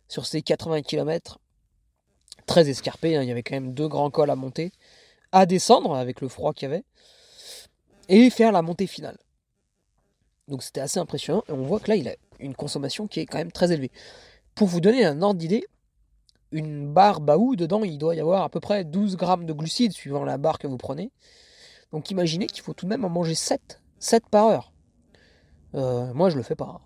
sur 0.09 0.27
ces 0.27 0.43
80 0.43 0.83
km. 0.83 1.39
Très 2.47 2.69
escarpé, 2.69 3.17
hein. 3.17 3.23
il 3.23 3.29
y 3.29 3.33
avait 3.33 3.43
quand 3.43 3.55
même 3.55 3.75
deux 3.75 3.89
grands 3.89 4.11
cols 4.11 4.31
à 4.31 4.37
monter, 4.37 4.73
à 5.33 5.47
descendre 5.47 5.95
avec 5.95 6.21
le 6.21 6.29
froid 6.29 6.53
qu'il 6.53 6.69
y 6.69 6.73
avait, 6.73 6.85
et 8.09 8.31
faire 8.31 8.53
la 8.53 8.63
montée 8.63 8.87
finale. 8.87 9.19
Donc 10.49 10.63
c'était 10.63 10.81
assez 10.81 10.99
impressionnant 10.99 11.45
et 11.49 11.53
on 11.53 11.63
voit 11.63 11.79
que 11.79 11.89
là 11.89 11.97
il 11.97 12.09
a 12.09 12.17
une 12.41 12.55
consommation 12.55 13.07
qui 13.07 13.21
est 13.21 13.27
quand 13.27 13.39
même 13.39 13.53
très 13.53 13.73
élevée. 13.73 13.93
Pour 14.55 14.67
vous 14.67 14.81
donner 14.81 15.05
un 15.05 15.23
ordre 15.23 15.39
d'idée, 15.39 15.65
une 16.51 16.93
barre 16.93 17.21
Baou, 17.21 17.55
dedans 17.55 17.85
il 17.85 17.99
doit 17.99 18.17
y 18.17 18.21
avoir 18.21 18.43
à 18.43 18.49
peu 18.49 18.59
près 18.59 18.85
12 18.85 19.17
grammes 19.17 19.47
de 19.47 19.53
glucides 19.53 19.93
suivant 19.93 20.25
la 20.25 20.39
barre 20.39 20.59
que 20.59 20.67
vous 20.67 20.77
prenez. 20.77 21.13
Donc 21.93 22.11
imaginez 22.11 22.47
qu'il 22.47 22.63
faut 22.63 22.75
tout 22.75 22.87
de 22.87 22.91
même 22.91 23.05
en 23.05 23.09
manger 23.09 23.37
7, 23.37 23.81
7 24.01 24.29
par 24.29 24.47
heure. 24.47 24.73
Euh, 25.77 26.13
moi 26.15 26.31
je 26.31 26.37
le 26.37 26.43
fais 26.43 26.57
pas. 26.57 26.81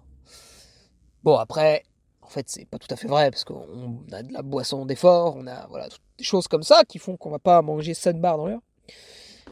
Bon 1.22 1.36
après, 1.36 1.84
en 2.24 2.28
fait 2.28 2.48
c'est 2.48 2.64
pas 2.64 2.78
tout 2.78 2.88
à 2.90 2.96
fait 2.96 3.08
vrai 3.08 3.30
parce 3.30 3.44
qu'on 3.44 4.04
a 4.12 4.22
de 4.22 4.32
la 4.32 4.42
boisson 4.42 4.86
d'effort, 4.86 5.36
on 5.36 5.46
a 5.46 5.66
voilà, 5.68 5.88
des 6.18 6.24
choses 6.24 6.48
comme 6.48 6.62
ça 6.62 6.84
qui 6.84 6.98
font 6.98 7.16
qu'on 7.16 7.30
va 7.30 7.38
pas 7.38 7.60
manger 7.62 7.94
7 7.94 8.20
barres 8.20 8.38
dans 8.38 8.46
l'heure. 8.46 8.62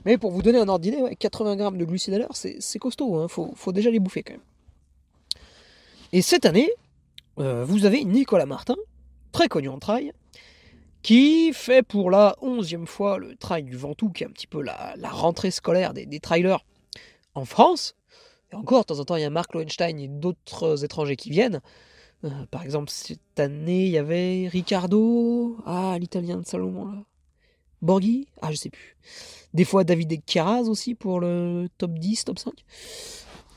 Mais 0.04 0.18
pour 0.18 0.30
vous 0.30 0.42
donner 0.42 0.58
un 0.58 0.68
ordre 0.68 0.80
d'idée, 0.80 1.16
80 1.16 1.56
grammes 1.56 1.78
de 1.78 1.84
glucides 1.84 2.14
à 2.14 2.18
l'heure, 2.18 2.34
c'est 2.34 2.78
costaud, 2.78 3.16
hein. 3.16 3.28
faut, 3.28 3.72
déjà 3.72 3.90
les 3.90 4.00
bouffer 4.00 4.22
quand 4.22 4.32
même. 4.32 4.42
Et 6.12 6.22
cette 6.22 6.44
année, 6.44 6.70
euh, 7.38 7.64
vous 7.64 7.86
avez 7.86 8.04
Nicolas 8.04 8.46
Martin, 8.46 8.76
très 9.30 9.48
connu 9.48 9.68
en 9.68 9.78
trail, 9.78 10.12
qui 11.02 11.52
fait 11.52 11.82
pour 11.82 12.10
la 12.10 12.36
onzième 12.40 12.86
fois 12.86 13.18
le 13.18 13.36
trail 13.36 13.64
du 13.64 13.76
Ventoux, 13.76 14.10
qui 14.10 14.24
est 14.24 14.26
un 14.26 14.30
petit 14.30 14.46
peu 14.46 14.62
la, 14.62 14.94
rentrée 15.04 15.50
scolaire 15.50 15.94
des, 15.94 16.20
trailers 16.20 16.64
en 17.34 17.44
France. 17.44 17.94
Et 18.52 18.54
encore, 18.54 18.80
de 18.80 18.86
temps 18.86 19.00
en 19.00 19.04
temps, 19.04 19.16
il 19.16 19.22
y 19.22 19.24
a 19.24 19.30
Marc 19.30 19.54
Lohenstein 19.54 19.98
et 19.98 20.08
d'autres 20.08 20.84
étrangers 20.84 21.16
qui 21.16 21.30
viennent. 21.30 21.60
Euh, 22.24 22.46
par 22.50 22.62
exemple, 22.62 22.90
cette 22.90 23.40
année, 23.40 23.86
il 23.86 23.90
y 23.90 23.98
avait 23.98 24.48
Ricardo, 24.48 25.56
ah, 25.66 25.96
l'italien 25.98 26.38
de 26.38 26.46
Salomon, 26.46 26.86
là. 26.86 27.04
Borghi? 27.80 28.28
Ah, 28.40 28.52
je 28.52 28.56
sais 28.56 28.70
plus. 28.70 28.96
Des 29.54 29.64
fois, 29.64 29.82
David 29.82 30.24
Keraz 30.24 30.68
aussi 30.68 30.94
pour 30.94 31.18
le 31.18 31.68
top 31.78 31.92
10, 31.94 32.24
top 32.24 32.38
5. 32.38 32.52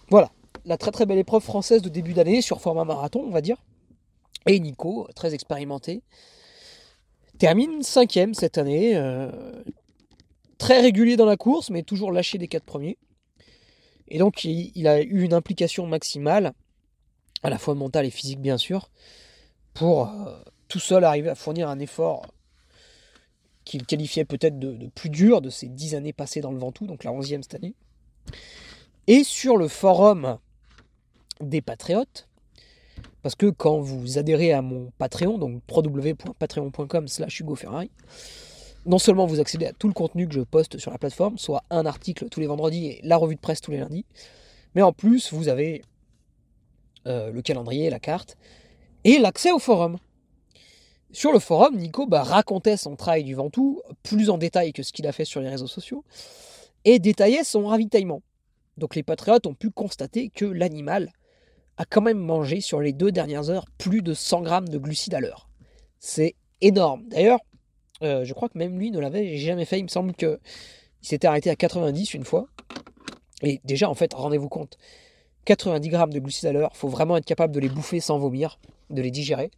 Voilà, 0.10 0.32
la 0.66 0.78
très 0.78 0.92
très 0.92 1.06
belle 1.06 1.20
épreuve 1.20 1.44
française 1.44 1.82
de 1.82 1.90
début 1.90 2.14
d'année 2.14 2.42
sur 2.42 2.60
format 2.60 2.86
marathon, 2.86 3.24
on 3.26 3.30
va 3.30 3.42
dire. 3.42 3.58
Et 4.48 4.60
Nico, 4.60 5.08
très 5.16 5.34
expérimenté, 5.34 6.02
termine 7.38 7.82
cinquième 7.84 8.34
cette 8.34 8.58
année. 8.58 8.96
Euh, 8.96 9.32
très 10.58 10.82
régulier 10.82 11.18
dans 11.18 11.26
la 11.26 11.38
course, 11.38 11.70
mais 11.70 11.84
toujours 11.84 12.12
lâché 12.12 12.38
des 12.38 12.48
quatre 12.48 12.66
premiers. 12.66 12.98
Et 14.08 14.20
donc, 14.20 14.44
il, 14.44 14.88
a 14.88 15.02
eu 15.02 15.24
une 15.24 15.34
implication 15.34 15.88
maximale, 15.88 16.54
à 17.44 17.50
la 17.50 17.58
fois 17.58 17.76
mentale 17.76 18.06
et 18.06 18.12
physique, 18.12 18.40
bien 18.40 18.58
sûr, 18.58 18.90
pour 19.74 20.08
euh, 20.08 20.36
tout 20.68 20.80
seul 20.80 21.04
arriver 21.04 21.30
à 21.30 21.36
fournir 21.36 21.70
un 21.70 21.80
effort 21.80 22.26
qu'il 23.66 23.86
qualifiait 23.86 24.26
peut-être 24.26 24.60
de, 24.60 24.88
plus 24.88 25.10
dur 25.10 25.42
de 25.42 25.50
ces 25.50 25.68
dix 25.68 25.96
années 25.96 26.14
passées 26.14 26.42
dans 26.42 26.52
le 26.52 26.58
Ventoux, 26.58 26.86
donc 26.86 27.04
la 27.04 27.12
onzième 27.12 27.44
cette 27.44 27.56
année. 27.56 27.74
Et 29.08 29.24
sur 29.24 29.58
le 29.58 29.68
forum 29.68 30.38
des 31.42 31.62
Patriotes, 31.62 32.28
parce 33.22 33.36
que 33.36 33.48
quand 33.48 33.80
vous 33.80 34.18
adhérez 34.18 34.54
à 34.54 34.62
mon 34.62 34.92
Patreon, 34.98 35.38
donc 35.38 35.62
www.patreon.com 35.70 37.08
slash 37.08 37.40
Hugo 37.40 37.56
Ferrari, 37.56 37.90
non 38.86 39.00
seulement 39.00 39.26
vous 39.26 39.40
accédez 39.40 39.66
à 39.66 39.74
tout 39.74 39.88
le 39.88 39.94
contenu 39.94 40.28
que 40.28 40.34
je 40.36 40.42
poste 40.42 40.78
sur 40.78 40.92
la 40.92 41.00
plateforme, 41.00 41.40
soit 41.40 41.64
un 41.72 41.88
article 41.88 42.30
tous 42.30 42.40
les 42.40 42.46
vendredis 42.46 42.88
et 42.88 43.00
la 43.04 43.18
revue 43.18 43.36
de 43.36 43.40
presse 43.40 43.62
tous 43.62 43.72
les 43.72 43.80
lundis, 43.80 44.06
mais 44.76 44.84
en 44.84 44.94
plus 44.94 45.34
vous 45.34 45.48
avez 45.48 45.82
euh, 47.08 47.32
le 47.32 47.42
calendrier, 47.42 47.90
la 47.90 48.00
carte, 48.00 48.38
et 49.04 49.18
l'accès 49.18 49.52
au 49.52 49.60
forum. 49.60 49.98
Sur 51.12 51.32
le 51.32 51.40
forum, 51.40 51.78
Nico 51.78 52.08
bah, 52.08 52.24
racontait 52.24 52.78
son 52.78 52.96
travail 52.96 53.24
du 53.24 53.36
Ventoux 53.36 53.82
plus 54.04 54.30
en 54.30 54.38
détail 54.38 54.74
que 54.74 54.84
ce 54.84 54.92
qu'il 54.92 55.08
a 55.08 55.12
fait 55.12 55.26
sur 55.26 55.40
les 55.40 55.50
réseaux 55.50 55.68
sociaux 55.68 56.04
et 56.84 57.00
détaillait 57.00 57.44
son 57.44 57.68
ravitaillement. 57.68 58.22
Donc 58.78 58.96
les 58.96 59.04
patriotes 59.04 59.48
ont 59.48 59.54
pu 59.54 59.72
constater 59.72 60.30
que 60.30 60.46
l'animal 60.46 61.12
a 61.78 61.86
quand 61.86 62.02
même 62.02 62.20
mangé 62.20 62.62
sur 62.62 62.80
les 62.80 62.94
deux 62.94 63.12
dernières 63.12 63.50
heures 63.50 63.66
plus 63.78 64.02
de 64.02 64.14
100 64.14 64.42
grammes 64.42 64.70
de 64.70 64.78
glucides 64.78 65.14
à 65.14 65.20
l'heure. 65.20 65.50
C'est 66.00 66.36
énorme. 66.62 67.08
D'ailleurs, 67.08 67.40
euh, 68.04 68.24
je 68.24 68.34
crois 68.34 68.50
que 68.50 68.58
même 68.58 68.78
lui 68.78 68.92
ne 68.92 69.00
l'avait 69.00 69.38
jamais 69.38 69.66
fait. 69.66 69.80
Il 69.80 69.84
me 69.84 69.90
semble 69.90 70.14
qu'il 70.14 70.38
s'était 71.02 71.28
arrêté 71.28 71.50
à 71.50 71.56
90 71.56 72.14
une 72.14 72.26
fois. 72.26 72.48
Et 73.42 73.62
déjà, 73.66 73.90
en 73.90 73.96
fait, 73.96 74.14
rendez-vous 74.14 74.50
compte, 74.50 74.78
90 75.46 75.90
grammes 75.90 76.14
de 76.14 76.20
glucides 76.20 76.48
à 76.48 76.52
l'heure, 76.52 76.72
il 76.74 76.78
faut 76.78 76.88
vraiment 76.88 77.18
être 77.18 77.26
capable 77.26 77.54
de 77.54 77.60
les 77.60 77.70
bouffer 77.70 78.00
sans 78.00 78.18
vomir, 78.18 78.60
de 78.90 79.02
les 79.02 79.12
digérer. 79.12 79.52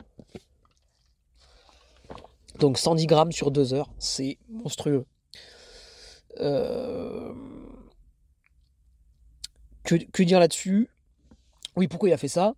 Donc 2.60 2.78
110 2.78 3.06
grammes 3.06 3.32
sur 3.32 3.52
2 3.52 3.74
heures, 3.74 3.90
c'est 3.98 4.38
monstrueux. 4.50 5.06
Euh, 6.40 7.34
que, 9.84 10.24
dire 10.24 10.40
là-dessus? 10.40 10.90
Oui, 11.76 11.88
pourquoi 11.88 12.10
il 12.10 12.14
a 12.14 12.18
fait 12.18 12.28
ça? 12.28 12.56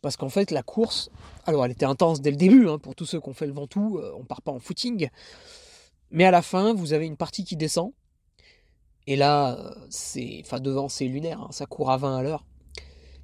Parce 0.00 0.16
qu'en 0.16 0.28
fait, 0.28 0.50
la 0.50 0.62
course, 0.62 1.10
alors 1.46 1.64
elle 1.64 1.70
était 1.70 1.86
intense 1.86 2.20
dès 2.20 2.30
le 2.30 2.36
début, 2.36 2.68
hein, 2.68 2.78
pour 2.78 2.94
tous 2.96 3.06
ceux 3.06 3.20
qui 3.20 3.28
ont 3.28 3.34
fait 3.34 3.46
le 3.46 3.52
Ventoux, 3.52 3.98
euh, 3.98 4.12
on 4.18 4.24
part 4.24 4.42
pas 4.42 4.50
en 4.50 4.58
footing. 4.58 5.08
Mais 6.10 6.24
à 6.24 6.30
la 6.30 6.42
fin, 6.42 6.74
vous 6.74 6.92
avez 6.92 7.06
une 7.06 7.16
partie 7.16 7.44
qui 7.44 7.56
descend. 7.56 7.92
Et 9.06 9.16
là, 9.16 9.58
euh, 9.58 9.74
c'est, 9.90 10.42
enfin 10.44 10.58
devant, 10.58 10.88
c'est 10.88 11.06
lunaire, 11.06 11.40
hein, 11.40 11.48
ça 11.52 11.66
court 11.66 11.90
à 11.90 11.96
20 11.96 12.16
à 12.16 12.22
l'heure. 12.22 12.44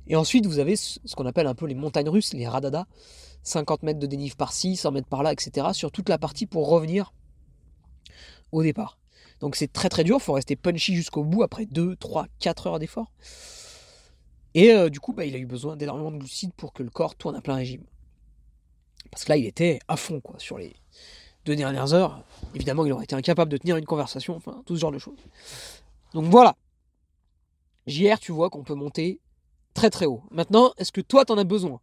Et 0.08 0.16
ensuite, 0.16 0.46
vous 0.46 0.58
avez 0.58 0.74
ce 0.76 0.98
qu'on 1.14 1.26
appelle 1.26 1.46
un 1.46 1.54
peu 1.54 1.66
les 1.66 1.74
montagnes 1.74 2.08
russes, 2.08 2.32
les 2.34 2.48
radadas. 2.48 2.86
50 3.42 3.82
mètres 3.82 3.98
de 3.98 4.06
dénive 4.06 4.36
par-ci, 4.36 4.76
100 4.76 4.90
mètres 4.92 5.08
par-là, 5.08 5.32
etc. 5.32 5.68
sur 5.72 5.92
toute 5.92 6.08
la 6.08 6.18
partie 6.18 6.46
pour 6.46 6.68
revenir 6.68 7.12
au 8.52 8.62
départ. 8.62 8.98
Donc 9.40 9.56
c'est 9.56 9.72
très 9.72 9.88
très 9.88 10.04
dur, 10.04 10.16
il 10.18 10.22
faut 10.22 10.32
rester 10.32 10.56
punchy 10.56 10.94
jusqu'au 10.94 11.22
bout 11.22 11.42
après 11.42 11.66
2, 11.66 11.96
3, 11.96 12.26
4 12.40 12.66
heures 12.66 12.78
d'effort. 12.78 13.12
Et 14.54 14.72
euh, 14.72 14.88
du 14.88 14.98
coup, 14.98 15.12
bah, 15.12 15.24
il 15.24 15.34
a 15.34 15.38
eu 15.38 15.46
besoin 15.46 15.76
d'énormément 15.76 16.10
de 16.10 16.18
glucides 16.18 16.52
pour 16.54 16.72
que 16.72 16.82
le 16.82 16.90
corps 16.90 17.14
tourne 17.14 17.36
à 17.36 17.40
plein 17.40 17.54
régime. 17.54 17.84
Parce 19.10 19.24
que 19.24 19.30
là, 19.30 19.36
il 19.36 19.46
était 19.46 19.78
à 19.86 19.96
fond 19.96 20.20
quoi, 20.20 20.38
sur 20.38 20.58
les 20.58 20.74
deux 21.44 21.54
dernières 21.54 21.94
heures. 21.94 22.24
Évidemment, 22.54 22.84
il 22.84 22.92
aurait 22.92 23.04
été 23.04 23.14
incapable 23.14 23.50
de 23.52 23.56
tenir 23.56 23.76
une 23.76 23.84
conversation, 23.84 24.36
enfin, 24.36 24.62
tout 24.66 24.74
ce 24.74 24.80
genre 24.80 24.92
de 24.92 24.98
choses. 24.98 25.18
Donc 26.12 26.24
voilà. 26.24 26.56
JR, 27.86 28.18
tu 28.18 28.32
vois 28.32 28.50
qu'on 28.50 28.64
peut 28.64 28.74
monter 28.74 29.20
très 29.78 29.90
très 29.90 30.06
haut. 30.06 30.24
Maintenant, 30.32 30.72
est-ce 30.76 30.90
que 30.90 31.00
toi, 31.00 31.24
t'en 31.24 31.38
as 31.38 31.44
besoin? 31.44 31.80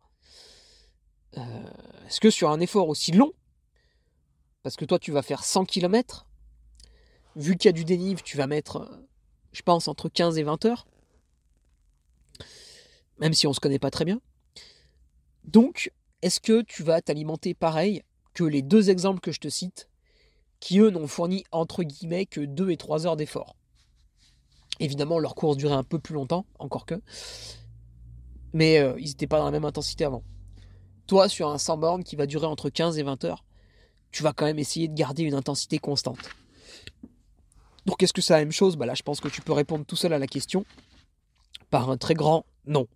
Euh, 1.37 1.41
est-ce 2.07 2.19
que 2.19 2.29
sur 2.29 2.49
un 2.49 2.59
effort 2.59 2.89
aussi 2.89 3.13
long, 3.13 3.31
parce 4.63 4.75
que 4.75 4.83
toi 4.83 4.99
tu 4.99 5.11
vas 5.11 5.21
faire 5.21 5.45
100 5.45 5.63
km, 5.63 6.25
vu 7.37 7.55
qu'il 7.55 7.69
y 7.69 7.69
a 7.69 7.71
du 7.71 7.85
dénive, 7.85 8.21
tu 8.21 8.35
vas 8.35 8.47
mettre, 8.47 8.99
je 9.53 9.61
pense, 9.61 9.87
entre 9.87 10.09
15 10.09 10.37
et 10.37 10.43
20 10.43 10.65
heures, 10.65 10.87
même 13.19 13.33
si 13.33 13.47
on 13.47 13.51
ne 13.51 13.55
se 13.55 13.61
connaît 13.61 13.79
pas 13.79 13.91
très 13.91 14.03
bien. 14.03 14.19
Donc, 15.45 15.91
est-ce 16.21 16.41
que 16.41 16.63
tu 16.63 16.83
vas 16.83 17.01
t'alimenter 17.01 17.53
pareil 17.53 18.03
que 18.33 18.43
les 18.43 18.61
deux 18.61 18.89
exemples 18.89 19.21
que 19.21 19.31
je 19.31 19.39
te 19.39 19.47
cite, 19.47 19.87
qui 20.59 20.79
eux 20.79 20.89
n'ont 20.89 21.07
fourni 21.07 21.45
entre 21.53 21.83
guillemets 21.83 22.25
que 22.25 22.41
2 22.41 22.71
et 22.71 22.77
3 22.77 23.07
heures 23.07 23.15
d'effort 23.15 23.55
Évidemment, 24.81 25.19
leur 25.19 25.35
course 25.35 25.55
durait 25.55 25.75
un 25.75 25.83
peu 25.83 25.99
plus 25.99 26.13
longtemps, 26.13 26.45
encore 26.59 26.85
que, 26.85 27.01
mais 28.55 28.79
euh, 28.79 28.95
ils 28.97 29.09
n'étaient 29.09 29.27
pas 29.27 29.37
dans 29.37 29.45
la 29.45 29.51
même 29.51 29.65
intensité 29.65 30.03
avant 30.03 30.23
toi, 31.07 31.29
sur 31.29 31.49
un 31.49 31.57
100 31.57 31.77
bornes 31.77 32.03
qui 32.03 32.15
va 32.15 32.25
durer 32.25 32.47
entre 32.47 32.69
15 32.69 32.97
et 32.97 33.03
20 33.03 33.25
heures, 33.25 33.43
tu 34.11 34.23
vas 34.23 34.33
quand 34.33 34.45
même 34.45 34.59
essayer 34.59 34.87
de 34.87 34.95
garder 34.95 35.23
une 35.23 35.35
intensité 35.35 35.77
constante. 35.77 36.19
Donc 37.85 38.01
est-ce 38.01 38.13
que 38.13 38.21
c'est 38.21 38.33
la 38.33 38.39
même 38.39 38.51
chose? 38.51 38.77
Bah 38.77 38.85
Là, 38.85 38.95
je 38.95 39.03
pense 39.03 39.19
que 39.19 39.27
tu 39.27 39.41
peux 39.41 39.53
répondre 39.53 39.85
tout 39.85 39.95
seul 39.95 40.13
à 40.13 40.19
la 40.19 40.27
question 40.27 40.65
par 41.69 41.89
un 41.89 41.97
très 41.97 42.13
grand 42.13 42.45
non. 42.65 42.87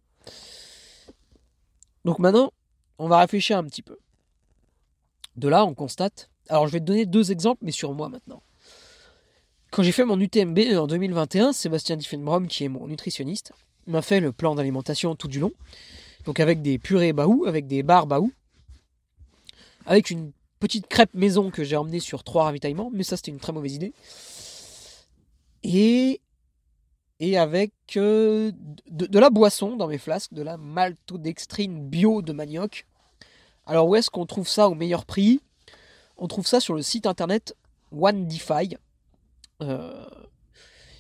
Donc 2.06 2.20
maintenant, 2.20 2.52
on 2.98 3.08
va 3.08 3.20
réfléchir 3.20 3.58
un 3.58 3.64
petit 3.64 3.84
peu. 3.84 3.98
De 5.36 5.48
là, 5.48 5.66
on 5.66 5.76
constate. 5.76 6.30
Alors, 6.48 6.68
je 6.68 6.74
vais 6.74 6.80
te 6.80 6.86
donner 6.86 7.06
deux 7.06 7.32
exemples, 7.32 7.64
mais 7.64 7.72
sur 7.72 7.94
moi 7.94 8.10
maintenant. 8.10 8.42
Quand 9.72 9.84
j'ai 9.84 9.92
fait 9.92 10.06
mon 10.06 10.20
UTMB 10.20 10.60
en 10.76 10.88
2021, 10.88 11.54
Sébastien 11.54 11.96
Diffenbrom, 11.96 12.48
qui 12.48 12.64
est 12.64 12.70
mon 12.70 12.88
nutritionniste, 12.88 13.52
m'a 13.90 14.02
fait 14.02 14.20
le 14.20 14.32
plan 14.32 14.56
d'alimentation 14.56 15.16
tout 15.16 15.28
du 15.28 15.40
long. 15.40 15.52
Donc 16.26 16.40
avec 16.40 16.62
des 16.62 16.78
purées 16.78 17.14
Baou, 17.14 17.46
avec 17.48 17.68
des 17.68 17.84
barres 17.84 18.08
Baou, 18.08 18.32
avec 19.86 20.10
une 20.10 20.32
petite 20.60 20.88
crêpe 20.88 21.14
maison 21.14 21.50
que 21.52 21.64
j'ai 21.64 21.76
emmenée 21.76 22.00
sur 22.00 22.24
trois 22.24 22.44
ravitaillements, 22.44 22.92
mais 22.94 23.04
ça 23.04 23.18
c'était 23.18 23.32
une 23.32 23.40
très 23.40 23.54
mauvaise 23.54 23.76
idée. 23.76 23.94
Et, 25.64 26.22
et 27.20 27.38
avec 27.38 27.74
euh, 27.98 28.52
de, 28.90 29.06
de, 29.06 29.20
la 29.20 29.30
boisson 29.30 29.76
dans 29.76 29.88
mes 29.88 29.98
flasques, 29.98 30.34
de 30.34 30.42
la 30.42 30.58
maltodextrine 30.58 31.88
bio 31.88 32.22
de 32.22 32.34
manioc. 32.34 32.86
Alors 33.66 33.88
où 33.88 33.96
est-ce 33.96 34.10
qu'on 34.10 34.26
trouve 34.26 34.48
ça 34.48 34.70
au 34.70 34.76
meilleur 34.76 35.06
prix? 35.06 35.42
On 36.18 36.28
trouve 36.28 36.48
ça 36.48 36.60
sur 36.60 36.76
le 36.76 36.82
site 36.82 37.08
internet 37.08 37.56
OneDefi. 37.92 38.78
Euh, 39.62 40.06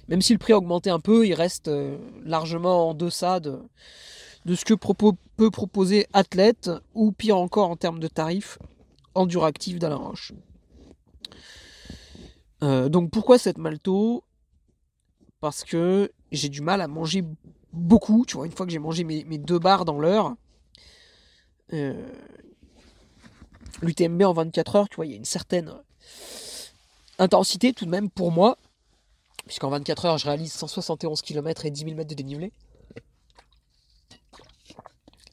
même 0.09 0.23
si 0.23 0.33
le 0.33 0.39
prix 0.39 0.53
a 0.53 0.57
augmenté 0.57 0.89
un 0.89 0.99
peu, 0.99 1.27
il 1.27 1.35
reste 1.35 1.67
euh, 1.67 1.97
largement 2.25 2.89
en 2.89 2.93
deçà 2.95 3.39
de, 3.39 3.61
ce 4.47 4.65
que 4.65 4.73
peut 4.73 5.51
proposer 5.51 6.07
Athlète, 6.13 6.71
ou 6.95 7.11
pire 7.11 7.37
encore 7.37 7.69
en 7.69 7.75
termes 7.75 7.99
de 7.99 8.07
tarifs, 8.07 8.57
Enduractive 9.13 9.77
d'Alain 9.77 9.97
Roche. 9.97 10.33
Euh, 12.63 12.89
donc 12.89 13.11
pourquoi 13.11 13.37
cette 13.37 13.59
malto? 13.59 14.23
Parce 15.41 15.63
que 15.63 16.11
j'ai 16.31 16.49
du 16.49 16.61
mal 16.61 16.81
à 16.81 16.87
manger 16.87 17.23
beaucoup. 17.71 18.25
Tu 18.25 18.35
vois, 18.35 18.47
une 18.47 18.51
fois 18.51 18.65
que 18.65 18.71
j'ai 18.71 18.79
mangé 18.79 19.03
mes, 19.03 19.23
deux 19.37 19.59
barres 19.59 19.85
dans 19.85 19.99
l'heure, 19.99 20.35
euh, 21.73 22.09
l'UTMB 23.83 24.23
en 24.23 24.33
24 24.33 24.75
heures, 24.75 24.89
tu 24.89 24.95
vois, 24.95 25.05
il 25.05 25.11
y 25.11 25.13
a 25.13 25.17
une 25.17 25.25
certaine 25.25 25.71
intensité 27.19 27.73
tout 27.73 27.85
de 27.85 27.91
même 27.91 28.09
pour 28.09 28.31
moi 28.31 28.57
puisqu'en 29.49 29.69
24 29.69 30.05
heures, 30.05 30.17
je 30.19 30.27
réalise 30.27 30.53
171 30.53 31.23
km 31.23 31.65
et 31.65 31.71
10 31.71 31.79
000 31.79 31.95
mètres 31.95 32.07
de 32.07 32.13
dénivelé. 32.13 32.53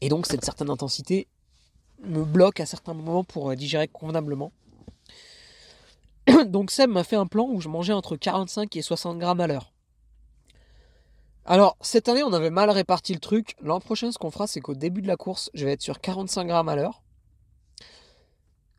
Et 0.00 0.08
donc, 0.08 0.26
cette 0.26 0.42
certaine 0.42 0.70
intensité 0.70 1.28
me 2.02 2.24
bloque 2.24 2.58
à 2.60 2.64
certains 2.64 2.94
moments 2.94 3.24
pour 3.24 3.50
euh, 3.50 3.56
digérer 3.56 3.88
convenablement. 3.88 4.52
donc, 6.46 6.70
Seb 6.70 6.88
m'a 6.88 7.04
fait 7.04 7.16
un 7.16 7.26
plan 7.26 7.46
où 7.46 7.60
je 7.60 7.68
mangeais 7.68 7.92
entre 7.92 8.16
45 8.16 8.74
et 8.76 8.80
60 8.80 9.18
grammes 9.18 9.40
à 9.40 9.48
l'heure. 9.48 9.74
Alors, 11.44 11.76
cette 11.82 12.08
année, 12.08 12.22
on 12.22 12.32
avait 12.32 12.48
mal 12.48 12.70
réparti 12.70 13.12
le 13.12 13.20
truc. 13.20 13.54
L'an 13.60 13.80
prochain, 13.80 14.10
ce 14.12 14.16
qu'on 14.16 14.30
fera, 14.30 14.46
c'est 14.46 14.62
qu'au 14.62 14.74
début 14.74 15.02
de 15.02 15.08
la 15.08 15.18
course, 15.18 15.50
je 15.52 15.66
vais 15.66 15.72
être 15.72 15.82
sur 15.82 16.00
45 16.00 16.46
grammes 16.46 16.70
à 16.70 16.76
l'heure. 16.76 17.02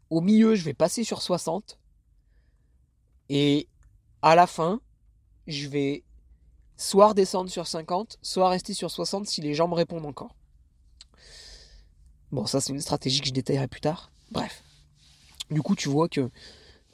Au 0.10 0.20
milieu, 0.20 0.56
je 0.56 0.64
vais 0.64 0.74
passer 0.74 1.04
sur 1.04 1.22
60. 1.22 1.78
Et 3.30 3.68
à 4.24 4.34
la 4.34 4.48
fin, 4.48 4.82
je 5.48 5.68
vais 5.68 6.04
soit 6.78 7.10
redescendre 7.10 7.50
sur 7.50 7.68
50, 7.68 8.20
soit 8.22 8.50
rester 8.50 8.74
sur 8.74 8.92
60 8.92 9.26
si 9.26 9.42
les 9.42 9.54
gens 9.54 9.68
me 9.68 9.74
répondent 9.74 10.06
encore. 10.06 10.36
Bon, 12.32 12.46
ça 12.46 12.62
c'est 12.62 12.74
une 12.74 12.82
stratégie 12.82 13.22
que 13.22 13.28
je 13.28 13.34
détaillerai 13.34 13.68
plus 13.68 13.82
tard. 13.82 14.12
Bref. 14.32 14.64
Du 15.50 15.62
coup, 15.62 15.76
tu 15.76 15.90
vois 15.90 16.10
que 16.10 16.30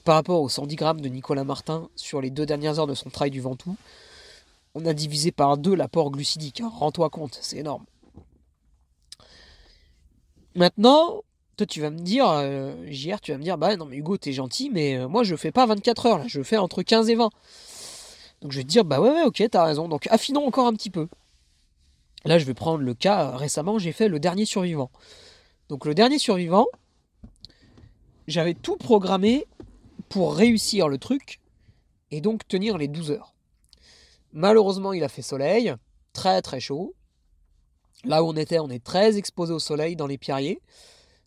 par 0.04 0.16
rapport 0.16 0.42
aux 0.42 0.50
110 0.50 0.76
grammes 0.76 1.02
de 1.02 1.10
Nicolas 1.10 1.44
Martin 1.44 1.90
sur 1.96 2.22
les 2.22 2.30
deux 2.30 2.46
dernières 2.46 2.80
heures 2.80 2.88
de 2.88 2.94
son 2.94 3.10
trail 3.10 3.32
du 3.32 3.42
Ventoux, 3.42 3.76
on 4.76 4.86
a 4.86 4.94
divisé 4.94 5.32
par 5.32 5.58
deux 5.58 5.76
l'apport 5.76 6.12
glucidique. 6.12 6.62
Rends-toi 6.64 7.10
compte, 7.10 7.40
c'est 7.42 7.58
énorme. 7.58 7.86
Maintenant, 10.56 11.24
toi 11.58 11.66
tu 11.66 11.82
vas 11.82 11.90
me 11.90 12.00
dire, 12.00 12.30
euh, 12.30 12.76
JR, 12.90 13.20
tu 13.22 13.32
vas 13.32 13.38
me 13.38 13.44
dire, 13.44 13.58
bah 13.58 13.76
non 13.76 13.86
mais 13.86 13.98
Hugo, 13.98 14.18
t'es 14.18 14.34
gentil, 14.34 14.70
mais 14.70 14.98
euh, 14.98 15.08
moi 15.08 15.24
je 15.24 15.36
fais 15.36 15.52
pas 15.52 15.66
24 15.66 16.06
heures 16.06 16.18
là, 16.20 16.26
je 16.28 16.44
fais 16.44 16.58
entre 16.58 16.84
15 16.84 17.10
et 17.10 17.16
20. 17.16 17.30
Donc 18.44 18.52
je 18.52 18.58
vais 18.58 18.64
te 18.64 18.70
dire, 18.70 18.84
bah 18.84 19.00
ouais, 19.00 19.10
ouais, 19.10 19.24
ok, 19.24 19.42
t'as 19.50 19.64
raison. 19.64 19.88
Donc 19.88 20.06
affinons 20.12 20.46
encore 20.46 20.68
un 20.68 20.74
petit 20.74 20.90
peu. 20.90 21.08
Là, 22.26 22.38
je 22.38 22.46
vais 22.46 22.54
prendre 22.54 22.84
le 22.84 22.94
cas, 22.94 23.30
euh, 23.30 23.36
récemment, 23.38 23.80
j'ai 23.80 23.94
fait 23.94 24.10
le 24.10 24.20
dernier 24.20 24.46
survivant. 24.46 24.92
Donc 25.70 25.86
le 25.86 25.96
dernier 25.96 26.20
survivant, 26.20 26.68
j'avais 28.28 28.54
tout 28.54 28.76
programmé 28.76 29.48
pour 30.10 30.36
réussir 30.36 30.90
le 30.90 30.98
truc 30.98 31.40
et 32.12 32.20
donc 32.20 32.46
tenir 32.46 32.78
les 32.78 32.90
12 32.90 33.12
heures. 33.12 33.34
Malheureusement, 34.34 34.92
il 34.92 35.06
a 35.06 35.10
fait 35.10 35.22
soleil, 35.22 35.74
très 36.12 36.42
très 36.42 36.60
chaud. 36.60 36.94
Là 38.04 38.24
où 38.24 38.28
on 38.28 38.36
était, 38.36 38.60
on 38.60 38.70
est 38.70 38.84
très 38.84 39.18
exposé 39.18 39.54
au 39.54 39.60
soleil 39.60 39.96
dans 39.96 40.08
les 40.08 40.18
pierriers. 40.18 40.60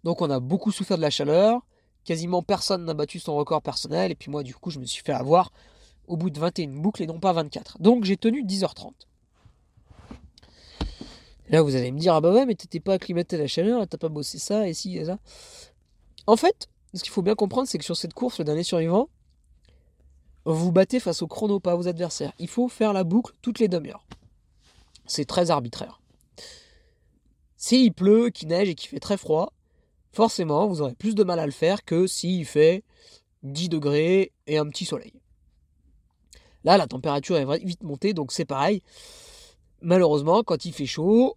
Donc 0.05 0.20
on 0.20 0.29
a 0.29 0.38
beaucoup 0.38 0.70
souffert 0.70 0.98
de 0.98 1.02
la 1.02 1.11
chaleur. 1.11 1.62
Quasiment 2.05 2.42
personne 2.42 2.85
n'a 2.85 2.92
battu 2.92 3.20
son 3.20 3.37
record 3.37 3.62
personnel. 3.62 4.12
Et 4.12 4.14
puis 4.14 4.31
moi, 4.31 4.42
du 4.42 4.55
coup, 4.55 4.70
je 4.70 4.79
me 4.79 4.85
suis 4.85 5.02
fait 5.02 5.12
avoir 5.12 5.50
au 6.07 6.16
bout 6.16 6.31
de 6.31 6.38
21 6.38 6.69
boucles 6.69 7.03
et 7.03 7.07
non 7.07 7.21
pas 7.21 7.33
24. 7.33 7.81
Donc 7.81 8.05
j'ai 8.05 8.16
tenu 8.16 8.45
10h30. 8.45 8.92
Là, 11.49 11.62
vous 11.62 11.77
allez 11.77 11.92
me 11.92 11.99
dire, 11.99 12.14
ah 12.14 12.21
bah 12.21 12.33
ouais, 12.33 12.45
mais 12.45 12.57
t'étais 12.57 12.81
pas 12.81 12.95
acclimaté 12.95 13.37
à 13.37 13.38
la 13.38 13.47
chaleur, 13.47 13.87
t'as 13.87 13.99
pas 13.99 14.09
bossé 14.09 14.38
ça, 14.38 14.69
et 14.69 14.75
si, 14.75 14.97
et 14.97 15.05
ça. 15.05 15.19
En 16.27 16.37
fait, 16.37 16.69
ce 16.92 17.03
qu'il 17.03 17.12
faut 17.12 17.23
bien 17.23 17.37
comprendre, 17.37 17.69
c'est 17.69 17.79
que 17.79 17.85
sur 17.85 17.97
cette 17.97 18.14
course, 18.14 18.38
le 18.38 18.45
dernier 18.45 18.64
survivant, 18.64 19.09
vous 20.45 20.73
battez 20.73 20.99
face 20.99 21.23
au 21.23 21.29
chrono, 21.29 21.61
pas 21.61 21.77
aux 21.77 21.87
adversaires. 21.87 22.33
Il 22.38 22.49
faut 22.49 22.69
faire 22.69 22.92
la 22.92 23.05
boucle 23.05 23.33
toutes 23.42 23.59
les 23.59 23.69
demi-heures. 23.69 24.07
C'est 25.07 25.25
très 25.25 25.51
arbitraire. 25.51 26.01
S'il 27.57 27.92
pleut, 27.92 28.31
qu'il 28.31 28.49
neige 28.49 28.69
et 28.69 28.75
qu'il 28.75 28.88
fait 28.88 29.01
très 29.01 29.16
froid, 29.16 29.53
forcément, 30.12 30.66
vous 30.66 30.83
aurez 30.83 30.95
plus 30.95 31.14
de 31.14 31.25
mal 31.25 31.38
à 31.38 31.47
le 31.47 31.53
faire 31.53 31.85
que 31.85 32.07
s'il 32.07 32.45
fait 32.45 32.85
10 33.45 33.69
degrés 33.69 34.33
et 34.47 34.59
un 34.59 34.69
petit 34.69 34.85
soleil. 34.85 35.12
Là, 36.66 36.76
la 36.76 36.88
température 36.88 37.37
est 37.37 37.64
vite 37.64 37.85
montée, 37.85 38.12
donc 38.12 38.33
c'est 38.33 38.44
pareil. 38.44 38.83
Malheureusement, 39.83 40.42
quand 40.42 40.64
il 40.64 40.72
fait 40.72 40.85
chaud, 40.85 41.37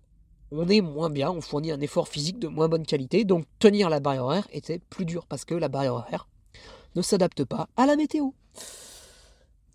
on 0.51 0.67
est 0.67 0.81
moins 0.81 1.11
bien, 1.11 1.29
on 1.29 1.39
fournit 1.39 1.71
un 1.71 1.79
effort 1.81 2.07
physique 2.07 2.39
de 2.39 2.47
moins 2.47 2.67
bonne 2.67 2.85
qualité, 2.85 3.25
donc 3.25 3.45
tenir 3.59 3.91
la 3.91 3.99
barrière 3.99 4.25
horaire 4.25 4.47
était 4.51 4.79
plus 4.79 5.05
dur 5.05 5.27
parce 5.27 5.45
que 5.45 5.53
la 5.53 5.67
barrière 5.67 5.93
horaire 5.93 6.27
ne 6.95 7.03
s'adapte 7.03 7.45
pas 7.45 7.69
à 7.77 7.85
la 7.85 7.95
météo. 7.95 8.31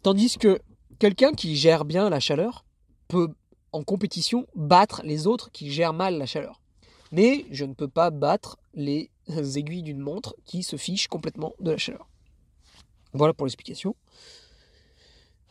Tandis 0.03 0.39
que 0.39 0.61
quelqu'un 0.99 1.31
qui 1.31 1.55
gère 1.55 1.85
bien 1.85 2.11
la 2.11 2.19
chaleur 2.19 2.65
peut 3.07 3.29
en 3.71 3.85
compétition 3.85 4.49
battre 4.57 5.03
les 5.05 5.29
autres 5.29 5.53
qui 5.53 5.71
gèrent 5.71 5.93
mal 5.93 6.19
la 6.19 6.27
chaleur. 6.27 6.61
Mais 7.13 7.47
je 7.53 7.65
ne 7.65 7.75
peux 7.75 7.87
pas 7.87 8.11
battre 8.11 8.59
les 8.75 9.09
aiguilles 9.29 9.85
d'une 9.85 10.01
montre 10.01 10.35
qui 10.47 10.65
se 10.65 10.75
fichent 10.75 11.07
complètement 11.07 11.53
de 11.61 11.71
la 11.71 11.79
chaleur. 11.79 12.09
Voilà 13.13 13.33
pour 13.33 13.47
l'explication. 13.47 13.95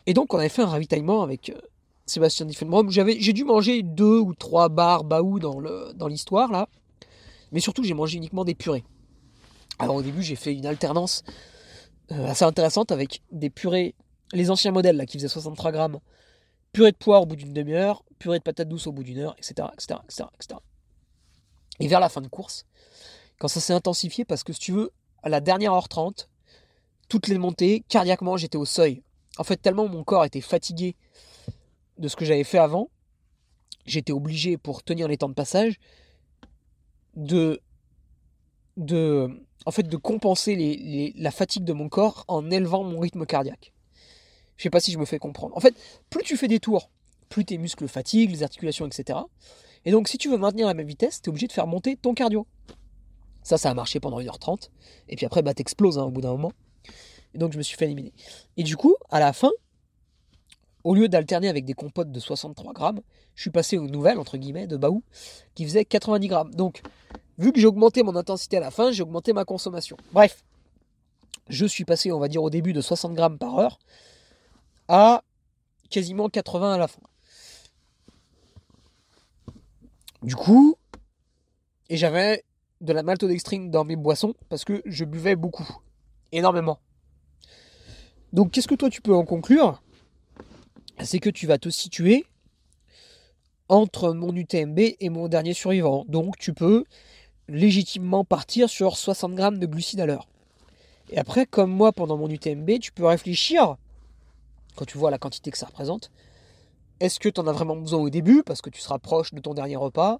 Et 0.06 0.14
donc, 0.14 0.34
on 0.34 0.38
avait 0.38 0.50
fait 0.50 0.62
un 0.62 0.68
ravitaillement 0.68 1.24
avec 1.24 1.50
euh, 1.50 1.60
Sébastien 2.06 2.46
Diffenbrom. 2.46 2.90
J'avais, 2.90 3.20
j'ai 3.20 3.34
dû 3.34 3.44
manger 3.44 3.84
deux 3.84 4.20
ou 4.20 4.34
trois 4.34 4.70
bars 4.70 5.04
Baou 5.04 5.40
dans, 5.40 5.60
le, 5.60 5.94
dans 5.96 6.08
l'histoire, 6.08 6.52
là. 6.52 6.68
Mais 7.52 7.60
surtout, 7.60 7.84
j'ai 7.84 7.94
mangé 7.94 8.18
uniquement 8.18 8.46
des 8.46 8.56
purées. 8.56 8.84
Alors, 9.80 9.96
au 9.96 10.02
début, 10.02 10.24
j'ai 10.24 10.36
fait 10.36 10.54
une 10.54 10.66
alternance 10.66 11.24
euh, 12.12 12.28
assez 12.28 12.44
intéressante 12.44 12.92
avec 12.92 13.22
des 13.32 13.50
purées, 13.50 13.96
les 14.34 14.50
anciens 14.50 14.72
modèles, 14.72 14.98
là, 14.98 15.06
qui 15.06 15.18
faisaient 15.18 15.28
63 15.28 15.72
grammes. 15.72 16.00
Purée 16.74 16.92
de 16.92 16.98
poire 16.98 17.22
au 17.22 17.26
bout 17.26 17.36
d'une 17.36 17.54
demi-heure, 17.54 18.04
purée 18.20 18.40
de 18.40 18.44
patates 18.44 18.68
douces 18.68 18.88
au 18.88 18.92
bout 18.92 19.04
d'une 19.04 19.20
heure, 19.20 19.36
etc., 19.38 19.68
etc., 19.74 20.00
etc., 20.04 20.24
etc. 20.36 20.60
Et 21.80 21.88
vers 21.88 22.00
la 22.00 22.10
fin 22.10 22.22
de 22.22 22.28
course, 22.28 22.66
quand 23.40 23.48
ça 23.48 23.60
s'est 23.60 23.74
intensifié, 23.74 24.26
parce 24.26 24.44
que 24.44 24.54
si 24.54 24.60
tu 24.60 24.72
veux, 24.72 24.92
à 25.22 25.30
la 25.30 25.40
dernière 25.40 25.74
heure 25.74 25.88
30, 25.88 26.30
toutes 27.10 27.28
les 27.28 27.38
montées, 27.38 27.84
cardiaquement, 27.90 28.38
j'étais 28.38 28.58
au 28.58 28.66
seuil. 28.66 29.04
En 29.38 29.44
fait, 29.44 29.58
tellement 29.58 29.88
mon 29.88 30.04
corps 30.04 30.26
était 30.26 30.42
fatigué 30.42 30.96
de 31.98 32.08
ce 32.08 32.16
que 32.16 32.26
j'avais 32.26 32.44
fait 32.44 32.58
avant, 32.58 32.90
j'étais 33.86 34.12
obligé, 34.12 34.58
pour 34.58 34.84
tenir 34.84 35.08
les 35.08 35.18
temps 35.18 35.30
de 35.30 35.34
passage, 35.34 35.80
de, 37.16 37.62
de, 38.78 39.30
en 39.66 39.72
fait, 39.72 39.84
de 39.84 39.98
compenser 39.98 41.14
la 41.16 41.32
fatigue 41.32 41.64
de 41.64 41.74
mon 41.74 41.90
corps 41.90 42.26
en 42.28 42.50
élevant 42.50 42.84
mon 42.84 43.00
rythme 43.00 43.26
cardiaque. 43.26 43.74
Je 44.58 44.64
sais 44.64 44.70
pas 44.70 44.80
si 44.80 44.92
je 44.92 45.00
me 45.00 45.06
fais 45.06 45.20
comprendre. 45.20 45.56
En 45.58 45.60
fait, 45.60 45.76
plus 46.10 46.24
tu 46.24 46.38
fais 46.38 46.48
des 46.48 46.60
tours, 46.60 46.90
plus 47.30 47.46
tes 47.46 47.58
muscles 47.58 47.88
fatiguent, 47.88 48.32
les 48.32 48.44
articulations, 48.44 48.86
etc. 48.86 49.20
Et 49.86 49.92
donc, 49.92 50.08
si 50.08 50.18
tu 50.18 50.30
veux 50.30 50.38
maintenir 50.38 50.68
la 50.68 50.74
même 50.74 50.88
vitesse, 50.88 51.22
tu 51.22 51.28
es 51.28 51.30
obligé 51.30 51.48
de 51.48 51.52
faire 51.52 51.68
monter 51.68 51.98
ton 51.98 52.14
cardio. 52.14 52.48
Ça, 53.42 53.58
ça 53.58 53.70
a 53.70 53.74
marché 53.74 54.00
pendant 54.00 54.22
1h30. 54.22 54.70
Et 55.10 55.16
puis 55.16 55.26
après, 55.26 55.42
bah, 55.42 55.54
t'exploses 55.54 55.98
hein, 55.98 56.04
au 56.04 56.12
bout 56.12 56.22
d'un 56.22 56.32
moment. 56.32 56.54
Et 57.34 57.38
donc 57.38 57.54
je 57.54 57.58
me 57.58 57.64
suis 57.64 57.78
fait 57.78 57.86
éliminer. 57.86 58.14
Et 58.58 58.64
du 58.64 58.78
coup, 58.78 58.96
à 59.10 59.20
la 59.20 59.34
fin, 59.34 59.52
au 60.84 60.96
lieu 60.96 61.08
d'alterner 61.08 61.50
avec 61.50 61.66
des 61.66 61.74
compotes 61.74 62.12
de 62.12 62.20
63 62.20 62.74
grammes, 62.74 63.02
je 63.36 63.42
suis 63.42 63.52
passé 63.52 63.78
aux 63.78 63.88
nouvelles, 63.88 64.20
entre 64.20 64.38
guillemets, 64.38 64.68
de 64.68 64.78
Baou, 64.78 65.04
qui 65.56 65.66
faisaient 65.66 65.86
90 65.86 66.28
grammes. 66.28 66.54
Donc, 66.54 66.82
vu 67.38 67.52
que 67.52 67.60
j'ai 67.60 67.68
augmenté 67.68 68.04
mon 68.04 68.16
intensité 68.16 68.58
à 68.58 68.60
la 68.60 68.72
fin, 68.72 68.92
j'ai 68.92 69.04
augmenté 69.04 69.34
ma 69.34 69.46
consommation. 69.46 69.98
Bref, 70.12 70.44
je 71.50 71.66
suis 71.66 71.86
passé, 71.86 72.12
on 72.12 72.20
va 72.20 72.28
dire, 72.28 72.44
au 72.44 72.50
début 72.50 72.74
de 72.74 72.82
60 72.82 73.14
grammes 73.14 73.38
par 73.38 73.58
heure 73.58 73.80
à 74.88 75.24
quasiment 75.90 76.30
80 76.30 76.74
à 76.74 76.78
la 76.78 76.88
fin. 76.88 77.02
Du 80.22 80.36
coup, 80.36 80.76
et 81.90 81.98
j'avais 81.98 82.44
de 82.82 82.94
la 82.94 83.04
maltodextrine 83.04 83.72
dans 83.72 83.84
mes 83.84 83.96
boissons 83.96 84.34
parce 84.50 84.64
que 84.66 84.82
je 84.86 85.06
buvais 85.06 85.36
beaucoup, 85.36 85.68
énormément. 86.32 86.80
Donc 88.34 88.52
qu'est-ce 88.52 88.68
que 88.68 88.76
toi 88.76 88.90
tu 88.90 89.02
peux 89.02 89.16
en 89.16 89.26
conclure? 89.26 89.82
C'est 91.04 91.20
que 91.20 91.30
tu 91.30 91.48
vas 91.48 91.60
te 91.60 91.70
situer 91.70 92.26
entre 93.70 94.12
mon 94.12 94.36
UTMB 94.36 94.80
et 95.00 95.10
mon 95.10 95.28
dernier 95.28 95.54
survivant. 95.54 96.04
Donc 96.08 96.38
tu 96.38 96.54
peux 96.54 96.84
légitimement 97.48 98.26
partir 98.26 98.70
sur 98.70 98.98
60 98.98 99.36
grammes 99.36 99.60
de 99.60 99.68
glucides 99.68 100.00
à 100.00 100.06
l'heure. 100.06 100.28
Et 101.12 101.18
après, 101.18 101.46
comme 101.46 101.72
moi 101.72 101.92
pendant 101.92 102.18
mon 102.18 102.30
UTMB, 102.30 102.80
tu 102.80 102.92
peux 102.92 103.06
réfléchir, 103.06 103.78
quand 104.76 104.86
tu 104.86 104.98
vois 104.98 105.12
la 105.12 105.20
quantité 105.20 105.52
que 105.52 105.58
ça 105.58 105.68
représente, 105.68 106.12
est-ce 107.00 107.20
que 107.20 107.30
tu 107.30 107.40
en 107.40 107.48
as 107.48 107.52
vraiment 107.52 107.76
besoin 107.76 108.00
au 108.00 108.10
début, 108.10 108.44
parce 108.44 108.62
que 108.62 108.70
tu 108.70 108.82
seras 108.82 108.98
proche 108.98 109.34
de 109.34 109.42
ton 109.42 109.54
dernier 109.54 109.76
repas? 109.76 110.20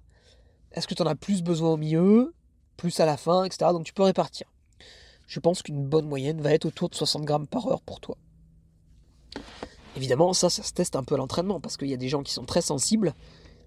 Est-ce 0.72 0.86
que 0.86 0.94
tu 0.94 1.02
en 1.02 1.06
as 1.06 1.14
plus 1.14 1.42
besoin 1.42 1.70
au 1.70 1.76
milieu, 1.76 2.34
plus 2.76 3.00
à 3.00 3.06
la 3.06 3.16
fin, 3.16 3.44
etc. 3.44 3.70
Donc 3.72 3.84
tu 3.84 3.92
peux 3.92 4.02
répartir. 4.02 4.46
Je 5.26 5.40
pense 5.40 5.62
qu'une 5.62 5.84
bonne 5.84 6.06
moyenne 6.06 6.40
va 6.40 6.52
être 6.52 6.66
autour 6.66 6.88
de 6.88 6.94
60 6.94 7.24
grammes 7.24 7.46
par 7.46 7.66
heure 7.68 7.80
pour 7.80 8.00
toi. 8.00 8.16
Évidemment, 9.96 10.32
ça, 10.32 10.50
se 10.50 10.72
teste 10.72 10.96
un 10.96 11.04
peu 11.04 11.14
à 11.14 11.18
l'entraînement, 11.18 11.60
parce 11.60 11.76
qu'il 11.76 11.88
y 11.88 11.94
a 11.94 11.98
des 11.98 12.08
gens 12.08 12.22
qui 12.22 12.32
sont 12.32 12.44
très 12.44 12.60
sensibles 12.60 13.14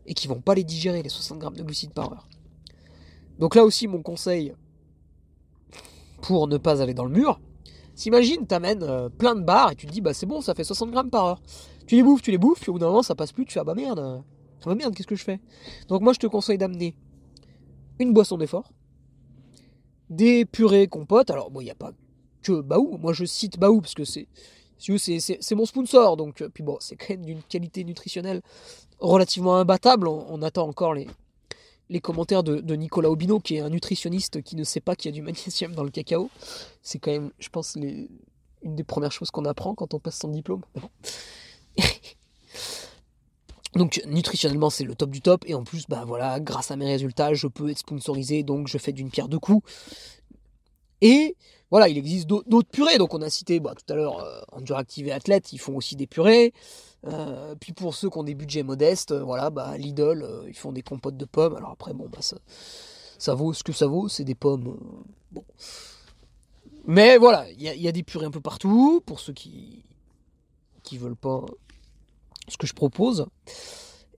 et 0.06 0.13
qui 0.13 0.28
vont 0.28 0.41
pas 0.41 0.56
les 0.56 0.63
digérer, 0.63 1.02
les 1.02 1.10
60 1.10 1.39
grammes 1.39 1.56
de 1.56 1.63
glucides 1.63 1.93
par 1.93 2.12
heure. 2.12 2.28
Donc 3.39 3.56
là 3.56 3.63
aussi, 3.63 3.88
mon 3.88 4.02
conseil 4.02 4.54
pour 6.22 6.48
ne 6.48 6.58
pas 6.58 6.82
aller 6.82 6.93
dans 6.93 7.06
le 7.06 7.12
mur, 7.12 7.39
s'imagine, 7.96 8.48
t'amènes 8.48 8.84
euh, 8.84 9.10
plein 9.10 9.36
de 9.36 9.41
barres 9.41 9.72
et 9.72 9.76
tu 9.76 9.86
te 9.86 9.91
dis, 9.91 10.02
bah 10.02 10.13
c'est 10.13 10.26
bon, 10.26 10.41
ça 10.41 10.56
fait 10.56 10.63
60 10.63 10.91
grammes 10.91 11.10
par 11.10 11.26
heure. 11.26 11.41
Tu 11.86 11.96
les 11.96 12.04
bouffes, 12.04 12.22
tu 12.22 12.32
les 12.32 12.38
bouffes, 12.38 12.60
puis 12.60 12.70
au 12.70 12.74
bout 12.74 12.80
d'un 12.80 12.88
moment, 12.88 13.04
ça 13.04 13.15
passe 13.15 13.32
plus, 13.32 13.46
tu 13.46 13.54
fais, 13.54 13.60
ah 13.60 13.63
bah 13.63 13.76
merde, 13.76 14.00
ah 14.00 14.24
bah 14.65 14.76
merde, 14.76 14.93
qu'est-ce 14.93 15.08
que 15.08 15.15
je 15.15 15.24
fais? 15.24 15.39
Donc 15.88 16.02
moi, 16.02 16.13
je 16.13 16.20
te 16.20 16.28
conseille 16.28 16.58
d'amener 16.58 16.98
une 18.00 18.13
boisson 18.13 18.38
d'effort, 18.38 18.74
des 20.10 20.46
purées 20.46 20.88
compotes, 20.88 21.30
alors 21.30 21.52
bon, 21.52 21.62
il 21.62 21.65
n'y 21.65 21.72
a 21.72 21.76
pas 21.76 21.91
que 22.41 22.62
Baou, 22.62 22.98
moi 22.98 23.13
je 23.13 23.26
cite 23.26 23.60
Baou 23.60 23.82
parce 23.82 23.93
que 23.93 24.06
c'est 24.06 24.28
c'est 24.80 25.56
mon 25.56 25.65
sponsor, 25.65 26.17
donc 26.17 26.41
euh, 26.41 26.50
puis 26.50 26.63
bon, 26.63 26.78
c'est 26.80 26.96
quand 26.96 27.10
même 27.10 27.26
d'une 27.26 27.41
qualité 27.41 27.84
nutritionnelle 27.84 28.41
relativement 29.00 29.56
imbattable. 29.56 30.08
On, 30.08 30.41
attend 30.41 30.67
encore 30.67 30.93
les, 30.93 31.08
commentaires 32.00 32.43
de, 32.43 32.76
Nicolas 32.76 33.10
Obino, 33.10 33.39
qui 33.39 33.56
est 33.56 33.60
un 33.60 33.70
nutritionniste 33.70 34.41
qui 34.41 34.56
ne 34.56 34.63
sait 34.63 34.82
pas 34.82 34.96
qu'il 34.96 35.10
y 35.10 35.13
a 35.13 35.15
du 35.15 35.22
magnésium 35.22 35.74
dans 35.74 35.84
le 35.84 35.89
cacao. 35.89 36.30
C'est 36.82 37.00
quand 37.00 37.12
même, 37.12 37.32
je 37.39 37.50
pense, 37.50 37.76
une 37.76 38.08
des 38.63 38.84
premières 38.84 39.12
choses 39.12 39.32
qu'on 39.32 39.46
apprend 39.46 39.76
quand 39.76 39.93
on 39.93 40.00
passe 40.00 40.20
son 40.20 40.30
diplôme. 40.30 40.62
donc 43.78 44.02
nutritionnellement 44.06 44.70
c'est 44.70 44.84
le 44.84 44.96
top 44.96 45.10
du 45.10 45.22
top 45.22 45.44
et 45.48 45.54
en 45.54 45.63
plus 45.63 45.86
bah 45.88 46.04
voilà 46.06 46.40
grâce 46.40 46.72
à 46.72 46.76
mes 46.76 46.86
résultats 46.86 47.34
je 47.34 47.48
peux 47.48 47.70
être 47.70 47.80
sponsorisé 47.80 48.44
donc 48.44 48.68
je 48.68 48.78
fais 48.78 48.92
d'une 48.92 49.10
pierre 49.10 49.28
deux 49.28 49.40
coups 49.40 49.63
et 51.02 51.36
voilà, 51.70 51.90
il 51.90 51.98
existe 51.98 52.28
d'autres 52.28 52.70
purées. 52.70 52.98
Donc 52.98 53.13
on 53.13 53.22
a 53.22 53.30
cité 53.30 53.60
bah, 53.60 53.74
tout 53.76 53.92
à 53.92 53.96
l'heure 53.96 54.20
euh, 54.20 54.42
Enduractive 54.52 55.08
et 55.08 55.12
Athlète, 55.12 55.52
ils 55.54 55.60
font 55.60 55.76
aussi 55.76 55.96
des 55.96 56.08
purées. 56.08 56.54
Euh, 57.06 57.56
puis 57.60 57.74
pour 57.74 57.94
ceux 57.94 58.10
qui 58.10 58.18
ont 58.18 58.24
des 58.24 58.36
budgets 58.36 58.63
modestes, 58.63 59.12
euh, 59.12 59.24
voilà, 59.24 59.50
bah, 59.50 59.78
Lidl, 59.78 60.24
euh, 60.24 60.44
ils 60.48 60.56
font 60.56 60.72
des 60.72 60.82
compotes 60.82 61.18
de 61.18 61.26
pommes. 61.26 61.56
Alors 61.56 61.72
après, 61.72 61.94
bon, 61.94 62.10
bah, 62.10 62.20
ça, 62.22 63.34
vaut 63.36 63.54
ce 63.54 63.63
que 63.63 63.74
ça 63.74 63.88
vaut, 63.88 64.08
c'est 64.08 64.24
des 64.24 64.36
pommes. 64.36 64.78
Mais 66.86 67.18
voilà, 67.18 67.50
il 67.52 67.62
y, 67.62 67.88
a 67.88 67.92
des 67.92 68.04
purées 68.04 68.26
un 68.26 68.32
peu 68.32 68.40
partout, 68.40 69.02
pour 69.06 69.20
ceux 69.20 69.34
qui 69.34 69.84
qui 70.84 70.98
veulent 70.98 71.18
pas 71.18 71.44
ce 72.47 72.57
que 72.57 72.67
je 72.67 72.73
propose. 72.73 73.27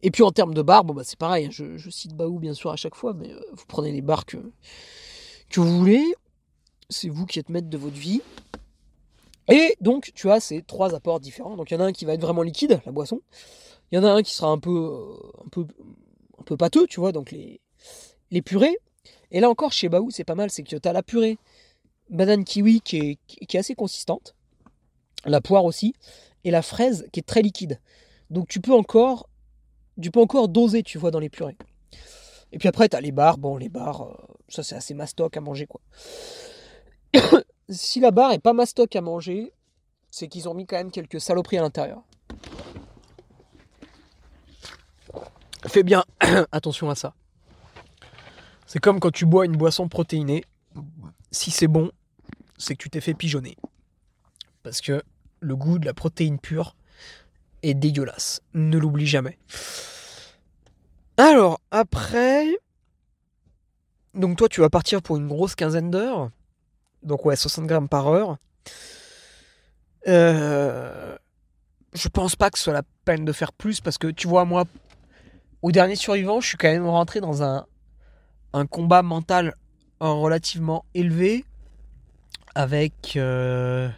Et 0.01 0.11
puis 0.11 0.23
en 0.23 0.31
termes 0.31 0.53
de 0.53 0.61
barres, 0.61 0.85
bon, 0.85 0.93
bah, 0.93 1.03
c'est 1.03 1.19
pareil, 1.19 1.47
hein, 1.47 1.49
je, 1.51 1.89
cite 1.89 2.13
Baou 2.13 2.39
bien 2.39 2.53
sûr 2.53 2.71
à 2.71 2.75
chaque 2.75 2.95
fois, 2.95 3.13
mais 3.13 3.33
vous 3.51 3.65
prenez 3.67 3.91
les 3.91 4.01
barres 4.01 4.25
que, 4.25 4.37
que 5.49 5.59
vous 5.59 5.77
voulez 5.77 6.03
c'est 6.89 7.09
vous 7.09 7.25
qui 7.25 7.39
êtes 7.39 7.49
maître 7.49 7.69
de 7.69 7.77
votre 7.77 7.95
vie. 7.95 8.21
Et 9.47 9.75
donc, 9.81 10.11
tu 10.13 10.29
as 10.29 10.39
ces 10.39 10.61
trois 10.61 10.93
apports 10.93 11.19
différents. 11.19 11.55
Donc, 11.55 11.71
il 11.71 11.75
y 11.75 11.77
en 11.77 11.81
a 11.81 11.85
un 11.85 11.91
qui 11.91 12.05
va 12.05 12.13
être 12.13 12.21
vraiment 12.21 12.43
liquide, 12.43 12.81
la 12.85 12.91
boisson. 12.91 13.21
Il 13.91 13.95
y 13.95 13.97
en 13.99 14.03
a 14.03 14.11
un 14.11 14.21
qui 14.21 14.33
sera 14.33 14.49
un 14.49 14.59
peu, 14.59 14.69
euh, 14.69 15.43
un 15.45 15.49
peu, 15.49 15.65
un 16.39 16.43
peu 16.43 16.57
pâteux, 16.57 16.85
tu 16.87 16.99
vois, 16.99 17.11
donc 17.11 17.31
les, 17.31 17.61
les 18.31 18.41
purées. 18.41 18.77
Et 19.31 19.39
là 19.39 19.49
encore, 19.49 19.71
chez 19.71 19.89
Baou, 19.89 20.11
c'est 20.11 20.23
pas 20.23 20.35
mal, 20.35 20.51
c'est 20.51 20.63
que 20.63 20.75
tu 20.75 20.87
as 20.87 20.93
la 20.93 21.03
purée 21.03 21.37
banane 22.09 22.43
kiwi 22.43 22.81
qui 22.81 22.97
est, 22.97 23.17
qui 23.27 23.55
est 23.55 23.59
assez 23.59 23.75
consistante, 23.75 24.35
la 25.25 25.41
poire 25.41 25.65
aussi, 25.65 25.93
et 26.43 26.51
la 26.51 26.61
fraise 26.61 27.07
qui 27.11 27.19
est 27.19 27.23
très 27.23 27.41
liquide. 27.41 27.79
Donc, 28.29 28.47
tu 28.47 28.61
peux 28.61 28.73
encore, 28.73 29.29
tu 30.01 30.11
peux 30.11 30.21
encore 30.21 30.49
doser, 30.49 30.83
tu 30.83 30.97
vois, 30.97 31.11
dans 31.11 31.19
les 31.19 31.29
purées. 31.29 31.57
Et 32.51 32.57
puis 32.57 32.67
après, 32.67 32.89
tu 32.89 32.99
les 32.99 33.11
bars. 33.11 33.37
Bon, 33.37 33.57
les 33.57 33.69
bars, 33.69 34.01
euh, 34.03 34.13
ça 34.47 34.63
c'est 34.63 34.75
assez 34.75 34.93
mastoc 34.93 35.37
à 35.37 35.41
manger, 35.41 35.67
quoi. 35.67 35.81
si 37.69 37.99
la 37.99 38.11
barre 38.11 38.31
est 38.31 38.39
pas 38.39 38.53
mastoc 38.53 38.95
à 38.95 39.01
manger, 39.01 39.53
c'est 40.11 40.27
qu'ils 40.27 40.49
ont 40.49 40.53
mis 40.53 40.65
quand 40.65 40.77
même 40.77 40.91
quelques 40.91 41.21
saloperies 41.21 41.57
à 41.57 41.61
l'intérieur. 41.61 42.03
Fais 45.67 45.83
bien 45.83 46.05
attention 46.51 46.89
à 46.89 46.95
ça. 46.95 47.13
C'est 48.65 48.79
comme 48.79 48.99
quand 48.99 49.11
tu 49.11 49.25
bois 49.25 49.45
une 49.45 49.57
boisson 49.57 49.87
protéinée. 49.87 50.43
Si 51.31 51.51
c'est 51.51 51.67
bon, 51.67 51.91
c'est 52.57 52.75
que 52.75 52.83
tu 52.83 52.89
t'es 52.89 53.01
fait 53.01 53.13
pigeonner. 53.13 53.57
Parce 54.63 54.81
que 54.81 55.03
le 55.39 55.55
goût 55.55 55.79
de 55.79 55.85
la 55.85 55.93
protéine 55.93 56.39
pure 56.39 56.75
dégueulasse. 57.63 58.41
Ne 58.53 58.77
l'oublie 58.77 59.07
jamais. 59.07 59.37
Alors, 61.17 61.59
après... 61.71 62.47
Donc 64.15 64.37
toi, 64.37 64.49
tu 64.49 64.61
vas 64.61 64.69
partir 64.69 65.01
pour 65.01 65.17
une 65.17 65.27
grosse 65.27 65.55
quinzaine 65.55 65.91
d'heures. 65.91 66.29
Donc 67.03 67.25
ouais, 67.25 67.35
60 67.35 67.67
grammes 67.67 67.89
par 67.89 68.07
heure. 68.07 68.37
Euh, 70.07 71.17
je 71.93 72.07
pense 72.07 72.35
pas 72.35 72.49
que 72.49 72.57
ce 72.57 72.65
soit 72.65 72.73
la 72.73 72.83
peine 73.05 73.25
de 73.25 73.31
faire 73.31 73.53
plus 73.53 73.81
parce 73.81 73.97
que 73.97 74.07
tu 74.07 74.27
vois, 74.27 74.45
moi, 74.45 74.63
au 75.61 75.71
dernier 75.71 75.95
survivant, 75.95 76.41
je 76.41 76.47
suis 76.47 76.57
quand 76.57 76.71
même 76.71 76.87
rentré 76.87 77.21
dans 77.21 77.43
un, 77.43 77.65
un 78.53 78.65
combat 78.65 79.03
mental 79.03 79.55
relativement 79.99 80.85
élevé 80.93 81.45
avec. 82.55 83.13
Euh, 83.15 83.89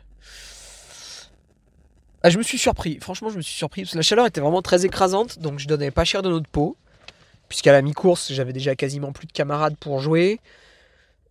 ah, 2.24 2.30
je 2.30 2.38
me 2.38 2.44
suis 2.44 2.58
surpris, 2.58 3.00
franchement, 3.00 3.30
je 3.30 3.38
me 3.38 3.42
suis 3.42 3.56
surpris 3.56 3.82
parce 3.82 3.94
que 3.94 3.98
la 3.98 4.04
chaleur 4.04 4.26
était 4.28 4.42
vraiment 4.42 4.62
très 4.62 4.86
écrasante 4.86 5.40
donc 5.40 5.60
je 5.60 5.68
donnais 5.68 5.92
pas 5.92 6.06
cher 6.06 6.22
de 6.22 6.30
notre 6.30 6.50
peau. 6.50 6.78
Puisqu'à 7.52 7.74
la 7.74 7.82
mi-course, 7.82 8.32
j'avais 8.32 8.54
déjà 8.54 8.78
quasiment 8.78 9.12
plus 9.12 9.28
de 9.28 9.34
camarades 9.34 9.76
pour 9.76 10.00
jouer. 10.00 10.40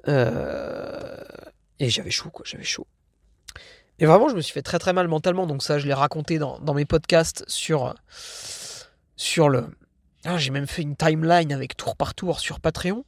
Euh, 0.07 1.16
et 1.79 1.88
j'avais 1.88 2.11
chaud, 2.11 2.29
quoi, 2.29 2.44
j'avais 2.46 2.62
chaud. 2.62 2.87
Et 3.98 4.05
vraiment, 4.05 4.29
je 4.29 4.35
me 4.35 4.42
suis 4.42 4.53
fait 4.53 4.61
très 4.61 4.79
très 4.79 4.92
mal 4.92 5.09
mentalement. 5.09 5.46
Donc 5.46 5.62
ça, 5.62 5.79
je 5.79 5.87
l'ai 5.87 5.94
raconté 5.94 6.38
dans, 6.38 6.74
mes 6.74 6.85
podcasts 6.85 7.42
sur, 7.48 7.94
sur 9.16 9.48
le... 9.48 9.64
Ah, 10.26 10.37
j'ai 10.37 10.50
même 10.50 10.66
fait 10.66 10.83
une 10.83 10.94
timeline 10.94 11.55
avec 11.55 11.74
tour 11.74 11.96
par 11.96 12.14
tour 12.14 12.38
sur 12.40 12.61
Patreon. 12.61 13.03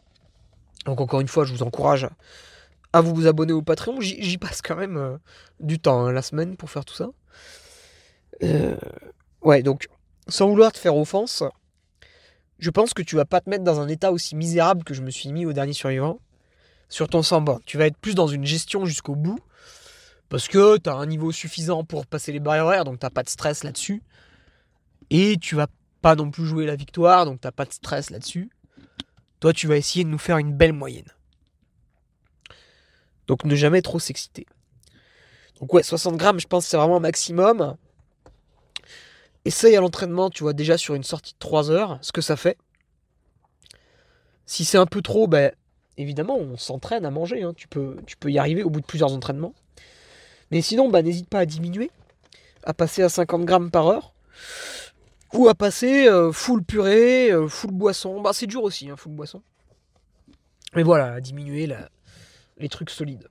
Donc 0.87 1.03
encore 1.03 1.21
une 1.21 1.29
fois, 1.29 1.45
je 1.45 1.53
vous 1.53 1.63
encourage 1.63 2.09
à 2.95 3.03
vous 3.03 3.27
abonner 3.27 3.53
au 3.53 3.61
Patreon. 3.61 4.01
J'y 4.01 4.39
passe 4.39 4.63
quand 4.63 4.77
même 4.77 4.97
euh, 4.97 5.19
du 5.61 5.79
temps, 5.79 6.07
hein, 6.07 6.13
la 6.13 6.23
semaine, 6.23 6.57
pour 6.57 6.71
faire 6.71 6.87
tout 6.87 6.95
ça. 6.95 7.11
Euh, 8.43 8.77
ouais, 9.43 9.63
donc, 9.63 9.89
sans 10.29 10.49
vouloir 10.49 10.73
te 10.73 10.79
faire 10.79 10.97
offense, 10.97 11.43
je 12.59 12.71
pense 12.71 12.95
que 12.95 13.03
tu 13.03 13.17
vas 13.17 13.25
pas 13.25 13.41
te 13.41 13.51
mettre 13.51 13.65
dans 13.65 13.81
un 13.81 13.89
état 13.89 14.13
aussi 14.13 14.37
misérable 14.37 14.85
que 14.85 14.95
je 14.95 15.03
me 15.03 15.11
suis 15.11 15.31
mis 15.33 15.47
au 15.47 15.53
dernier 15.53 15.73
survivant 15.73 16.21
sur 16.89 17.09
ton 17.09 17.23
samba. 17.23 17.59
Tu 17.67 17.79
vas 17.79 17.87
être 17.87 17.99
plus 17.99 18.15
dans 18.15 18.29
une 18.29 18.45
gestion 18.45 18.85
jusqu'au 18.85 19.17
bout. 19.17 19.41
Parce 20.29 20.49
que 20.49 20.79
tu 20.79 20.89
as 20.89 20.95
un 20.95 21.07
niveau 21.07 21.31
suffisant 21.31 21.85
pour 21.85 22.07
passer 22.07 22.33
les 22.33 22.41
barrières 22.41 22.65
horaires, 22.65 22.85
donc 22.85 22.99
tu 22.99 23.11
pas 23.11 23.23
de 23.23 23.29
stress 23.29 23.65
là-dessus. 23.65 24.03
Et 25.11 25.37
tu 25.37 25.57
vas 25.57 25.67
pas 26.01 26.15
non 26.15 26.31
plus 26.31 26.47
jouer 26.47 26.65
la 26.65 26.77
victoire, 26.77 27.27
donc 27.27 27.41
tu 27.41 27.51
pas 27.51 27.65
de 27.67 27.73
stress 27.73 28.11
là-dessus. 28.11 28.51
Toi, 29.41 29.53
tu 29.53 29.67
vas 29.67 29.77
essayer 29.77 30.05
de 30.05 30.09
nous 30.09 30.19
faire 30.19 30.39
une 30.39 30.55
belle 30.55 30.73
moyenne. 30.73 31.11
Donc 33.27 33.45
ne 33.45 33.55
jamais 33.55 33.83
trop 33.83 33.99
s'exciter. 33.99 34.47
Donc 35.61 35.73
ouais, 35.75 35.83
60 35.83 36.17
grammes, 36.17 36.41
je 36.41 36.47
pense 36.47 36.67
c'est 36.67 36.77
vraiment 36.77 36.97
un 36.97 37.01
maximum. 37.01 37.77
Essaye 39.45 39.77
à 39.77 39.81
l'entraînement, 39.81 40.31
tu 40.31 40.45
vois, 40.45 40.53
déjà 40.53 40.79
sur 40.79 40.95
une 40.95 41.03
sortie 41.03 41.33
de 41.33 41.39
3 41.39 41.71
heures, 41.71 41.99
ce 42.01 42.13
que 42.13 42.21
ça 42.21 42.37
fait. 42.37 42.57
Si 44.47 44.65
c'est 44.65 44.79
un 44.79 44.87
peu 44.87 45.03
trop, 45.03 45.27
ben, 45.27 45.53
évidemment, 45.97 46.37
on 46.37 46.57
s'entraîne 46.57 47.05
à 47.05 47.11
manger. 47.11 47.43
Hein. 47.43 47.53
Tu, 47.57 47.69
peux, 47.69 47.97
y 48.27 48.39
arriver 48.39 48.63
au 48.63 48.71
bout 48.71 48.81
de 48.81 48.87
plusieurs 48.87 49.13
entraînements. 49.13 49.55
Mais 50.51 50.61
sinon, 50.61 50.89
bah, 50.89 51.03
n'hésite 51.03 51.29
pas 51.29 51.41
à 51.41 51.47
diminuer, 51.47 51.91
à 52.63 52.75
passer 52.75 53.03
à 53.03 53.09
50 53.09 53.45
grammes 53.45 53.71
par 53.71 53.87
heure. 53.89 54.15
Ou 55.33 55.49
à 55.49 55.55
passer 55.55 56.09
euh, 56.09 56.31
full 56.31 56.63
purée, 56.63 57.33
euh, 57.33 57.49
full 57.49 57.73
boisson. 57.73 58.21
Bah, 58.21 58.33
c'est 58.35 58.47
dur 58.47 58.63
aussi, 58.63 58.91
hein, 58.91 58.97
full 58.97 59.13
boisson. 59.13 59.43
Mais 60.75 60.83
voilà, 60.83 61.15
à 61.15 61.21
diminuer 61.21 61.69
les 62.59 62.69
trucs 62.69 62.91
solides. 62.91 63.29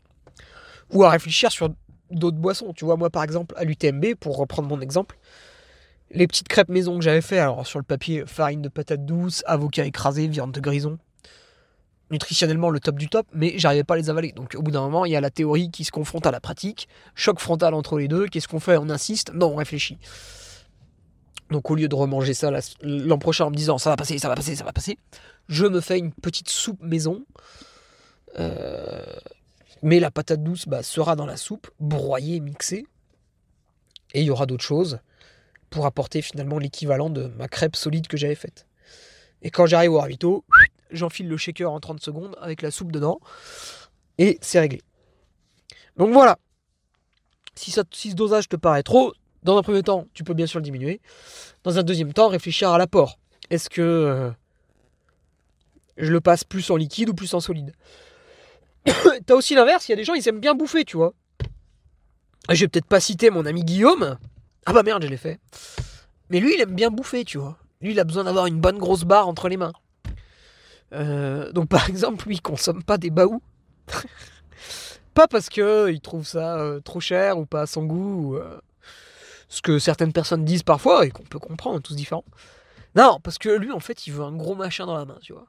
Ou 0.92 1.04
à 1.04 1.10
réfléchir 1.10 1.52
sur 1.52 1.70
d'autres 2.10 2.38
boissons. 2.38 2.74
Tu 2.74 2.86
vois, 2.86 2.98
moi 2.98 3.10
par 3.10 3.24
exemple, 3.24 3.56
à 3.58 3.64
l'UTMB, 3.64 4.16
pour 4.20 4.38
reprendre 4.38 4.68
mon 4.68 4.82
exemple, 4.82 5.18
les 6.14 6.28
petites 6.28 6.48
crêpes 6.48 6.70
maison 6.70 6.98
que 6.98 7.04
j'avais 7.04 7.22
fait, 7.22 7.40
alors 7.40 7.66
sur 7.66 7.80
le 7.80 7.86
papier, 7.86 8.24
farine 8.26 8.62
de 8.62 8.70
patate 8.70 9.06
douce, 9.06 9.44
avocat 9.46 9.86
écrasé, 9.86 10.28
viande 10.28 10.52
de 10.52 10.60
grison, 10.60 10.98
nutritionnellement 12.10 12.70
le 12.70 12.80
top 12.80 12.98
du 12.98 13.10
top, 13.10 13.28
mais 13.34 13.54
j'arrivais 13.58 13.84
pas 13.84 13.94
à 13.94 13.98
les 13.98 14.10
avaler. 14.10 14.32
Donc 14.32 14.56
au 14.56 14.62
bout 14.62 14.72
d'un 14.72 14.82
moment, 14.82 15.06
il 15.06 15.12
y 15.12 15.16
a 15.16 15.22
la 15.22 15.30
théorie 15.30 15.72
qui 15.72 15.84
se 15.84 15.92
confronte 15.92 16.26
à 16.26 16.32
la 16.32 16.40
pratique, 16.40 16.88
choc 17.16 17.40
frontal 17.40 17.74
entre 17.74 17.98
les 17.98 18.08
deux, 18.08 18.28
qu'est-ce 18.28 18.48
qu'on 18.48 18.60
fait? 18.60 18.78
On 18.78 18.90
insiste? 18.90 19.34
Non, 19.34 19.54
on 19.54 19.56
réfléchit. 19.56 19.98
Donc 21.50 21.70
au 21.70 21.76
lieu 21.76 21.88
de 21.88 21.96
remanger 21.96 22.34
ça 22.34 22.50
l'an 22.82 23.18
prochain 23.18 23.46
en 23.46 23.50
me 23.50 23.56
disant 23.56 23.78
ça 23.78 23.90
va 23.90 23.98
passer, 23.98 24.18
ça 24.20 24.30
va 24.30 24.36
passer, 24.36 24.56
ça 24.56 24.64
va 24.64 24.72
passer, 24.72 24.98
je 25.50 25.66
me 25.66 25.82
fais 25.82 26.00
une 26.00 26.14
petite 26.14 26.50
soupe 26.50 26.82
maison. 26.82 27.26
Euh, 28.40 29.04
Mais 29.84 30.00
la 30.00 30.12
patate 30.12 30.44
douce 30.44 30.68
bah, 30.68 30.84
sera 30.84 31.16
dans 31.16 31.26
la 31.26 31.38
soupe, 31.38 31.70
broyée, 31.80 32.40
mixée. 32.40 32.86
Et 34.14 34.22
il 34.22 34.26
y 34.26 34.30
aura 34.30 34.46
d'autres 34.46 34.64
choses 34.64 35.00
pour 35.72 35.88
apporter 35.88 36.22
finalement 36.22 36.60
l'équivalent 36.60 37.10
de 37.10 37.28
ma 37.38 37.48
crêpe 37.48 37.76
solide 37.76 38.08
que 38.08 38.18
j'avais 38.18 38.36
faite. 38.36 38.68
Et 39.42 39.50
quand 39.50 39.66
j'arrive 39.66 39.94
au 39.94 40.00
ravito, 40.00 40.46
j'enfile 40.92 41.28
le 41.28 41.38
shaker 41.38 41.72
en 41.72 41.80
30 41.80 42.00
secondes 42.02 42.36
avec 42.40 42.62
la 42.62 42.70
soupe 42.70 42.92
dedans. 42.92 43.20
Et 44.20 44.38
c'est 44.42 44.60
réglé. 44.60 44.82
Donc 45.98 46.12
voilà. 46.12 46.38
Si, 47.56 47.72
ça, 47.72 47.84
si 47.92 48.12
ce 48.12 48.16
dosage 48.16 48.48
te 48.48 48.56
paraît 48.56 48.84
trop, 48.84 49.14
dans 49.44 49.58
un 49.58 49.64
premier 49.64 49.82
temps, 49.82 50.06
tu 50.14 50.24
peux 50.24 50.34
bien 50.34 50.46
sûr 50.46 50.60
le 50.60 50.64
diminuer. 50.64 51.02
Dans 51.64 51.80
un 51.80 51.84
deuxième 51.84 52.14
temps, 52.14 52.28
réfléchir 52.28 52.70
à 52.70 52.78
l'apport. 52.78 53.18
Est-ce 53.50 53.70
que 53.70 53.82
euh, 53.82 54.30
je 55.98 56.12
le 56.12 56.22
passe 56.22 56.44
plus 56.44 56.70
en 56.70 56.76
liquide 56.76 57.10
ou 57.10 57.14
plus 57.14 57.34
en 57.34 57.40
solide? 57.40 57.74
T'as 59.26 59.36
aussi 59.36 59.56
l'inverse, 59.56 59.88
il 59.88 59.92
y 59.92 59.94
a 59.94 59.98
des 59.98 60.04
gens, 60.04 60.14
ils 60.14 60.28
aiment 60.28 60.40
bien 60.40 60.54
bouffer, 60.54 60.86
tu 60.86 60.98
vois. 60.98 61.14
Je 62.50 62.60
vais 62.60 62.68
peut-être 62.68 62.88
pas 62.88 63.00
citer 63.00 63.30
mon 63.30 63.46
ami 63.46 63.64
Guillaume. 63.64 64.18
Ah 64.66 64.74
bah 64.74 64.84
merde, 64.84 65.04
je 65.04 65.10
l'ai 65.10 65.18
fait. 65.18 65.40
Mais 66.30 66.40
lui, 66.40 66.54
il 66.54 66.62
aime 66.62 66.76
bien 66.76 66.92
bouffer, 66.92 67.26
tu 67.26 67.38
vois. 67.38 67.58
Lui, 67.82 67.92
il 67.92 68.00
a 68.00 68.04
besoin 68.04 68.24
d'avoir 68.24 68.46
une 68.46 68.60
bonne 68.60 68.78
grosse 68.78 69.04
barre 69.04 69.28
entre 69.28 69.50
les 69.50 69.58
mains. 69.58 69.74
Euh, 70.94 71.52
donc 71.52 71.70
par 71.70 71.90
exemple, 71.90 72.28
lui, 72.28 72.36
il 72.36 72.42
consomme 72.42 72.84
pas 72.84 72.98
des 72.98 73.10
baous. 73.10 73.42
pas 75.14 75.28
parce 75.28 75.50
que 75.50 75.92
il 75.92 76.00
trouve 76.00 76.26
ça 76.26 76.58
euh, 76.60 76.80
trop 76.80 77.00
cher 77.00 77.38
ou 77.38 77.46
pas 77.46 77.62
à 77.62 77.66
son 77.66 77.86
goût, 77.86 78.34
ou, 78.34 78.38
euh, 78.38 78.60
ce 79.50 79.62
que 79.62 79.80
certaines 79.80 80.14
personnes 80.14 80.46
disent 80.46 80.64
parfois 80.64 81.06
et 81.06 81.12
qu'on 81.12 81.24
peut 81.24 81.40
comprendre, 81.40 81.82
tous 81.82 81.96
différents. 81.96 82.26
Non, 82.96 83.20
parce 83.24 83.38
que 83.38 83.50
lui, 83.50 83.72
en 83.72 83.80
fait, 83.80 84.06
il 84.06 84.14
veut 84.14 84.24
un 84.24 84.36
gros 84.36 84.56
machin 84.56 84.86
dans 84.86 84.98
la 84.98 85.06
main, 85.06 85.18
tu 85.22 85.34
vois. 85.34 85.48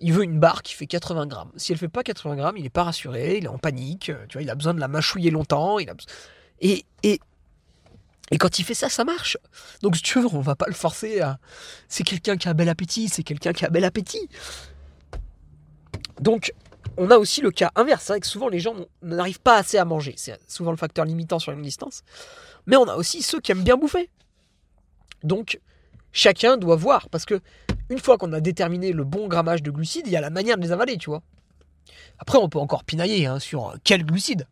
Il 0.00 0.12
veut 0.12 0.24
une 0.24 0.40
barre 0.40 0.62
qui 0.62 0.74
fait 0.74 0.86
80 0.86 1.26
grammes. 1.28 1.52
Si 1.56 1.70
elle 1.70 1.78
fait 1.78 1.88
pas 1.88 2.02
80 2.02 2.36
grammes, 2.36 2.56
il 2.56 2.66
est 2.66 2.70
pas 2.70 2.82
rassuré, 2.82 3.38
il 3.38 3.44
est 3.44 3.48
en 3.48 3.58
panique, 3.58 4.10
tu 4.28 4.32
vois, 4.32 4.42
il 4.42 4.50
a 4.50 4.56
besoin 4.56 4.74
de 4.74 4.80
la 4.80 4.88
mâchouiller 4.88 5.30
longtemps, 5.30 5.78
il 5.78 5.88
a 5.88 5.94
et 6.60 6.84
et 8.30 8.38
quand 8.38 8.58
il 8.58 8.64
fait 8.64 8.74
ça, 8.74 8.88
ça 8.88 9.04
marche. 9.04 9.36
Donc, 9.82 10.00
tu 10.00 10.20
veux, 10.20 10.26
on 10.32 10.40
va 10.40 10.56
pas 10.56 10.66
le 10.66 10.74
forcer 10.74 11.20
à. 11.20 11.38
C'est 11.88 12.04
quelqu'un 12.04 12.36
qui 12.36 12.48
a 12.48 12.54
bel 12.54 12.68
appétit, 12.68 13.08
c'est 13.08 13.22
quelqu'un 13.22 13.52
qui 13.52 13.64
a 13.64 13.70
bel 13.70 13.84
appétit. 13.84 14.28
Donc, 16.20 16.54
on 16.96 17.10
a 17.10 17.18
aussi 17.18 17.42
le 17.42 17.50
cas 17.50 17.70
inverse. 17.76 18.04
C'est 18.04 18.12
vrai 18.14 18.20
que 18.20 18.26
souvent, 18.26 18.48
les 18.48 18.60
gens 18.60 18.74
n'arrivent 19.02 19.40
pas 19.40 19.56
assez 19.56 19.78
à 19.78 19.84
manger. 19.84 20.14
C'est 20.16 20.38
souvent 20.48 20.70
le 20.70 20.76
facteur 20.76 21.04
limitant 21.04 21.38
sur 21.38 21.52
une 21.52 21.62
distance. 21.62 22.02
Mais 22.66 22.76
on 22.76 22.84
a 22.84 22.96
aussi 22.96 23.22
ceux 23.22 23.40
qui 23.40 23.52
aiment 23.52 23.64
bien 23.64 23.76
bouffer. 23.76 24.08
Donc, 25.22 25.60
chacun 26.12 26.56
doit 26.56 26.76
voir. 26.76 27.10
Parce 27.10 27.26
que, 27.26 27.40
une 27.90 27.98
fois 27.98 28.16
qu'on 28.16 28.32
a 28.32 28.40
déterminé 28.40 28.92
le 28.92 29.04
bon 29.04 29.28
grammage 29.28 29.62
de 29.62 29.70
glucides, 29.70 30.06
il 30.06 30.12
y 30.12 30.16
a 30.16 30.22
la 30.22 30.30
manière 30.30 30.56
de 30.56 30.62
les 30.62 30.72
avaler, 30.72 30.96
tu 30.96 31.10
vois. 31.10 31.22
Après, 32.18 32.38
on 32.38 32.48
peut 32.48 32.58
encore 32.58 32.84
pinailler 32.84 33.26
hein, 33.26 33.38
sur 33.38 33.74
quel 33.84 34.06
glucides. 34.06 34.46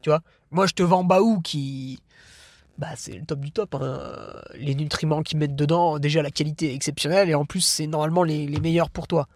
Tu 0.00 0.10
vois. 0.10 0.22
Moi, 0.50 0.66
je 0.66 0.72
te 0.72 0.82
vends 0.82 1.04
Baou 1.04 1.40
qui 1.40 2.00
bah, 2.78 2.88
c'est 2.96 3.12
le 3.12 3.24
top 3.24 3.40
du 3.40 3.52
top. 3.52 3.74
Hein. 3.74 4.42
Les 4.54 4.74
nutriments 4.74 5.22
qu'ils 5.22 5.38
mettent 5.38 5.56
dedans, 5.56 5.98
déjà 5.98 6.22
la 6.22 6.30
qualité 6.30 6.74
exceptionnelle 6.74 7.28
et 7.30 7.34
en 7.34 7.44
plus 7.44 7.60
c'est 7.60 7.86
normalement 7.86 8.22
les, 8.22 8.46
meilleurs 8.60 8.90
pour 8.90 9.06
toi. 9.06 9.28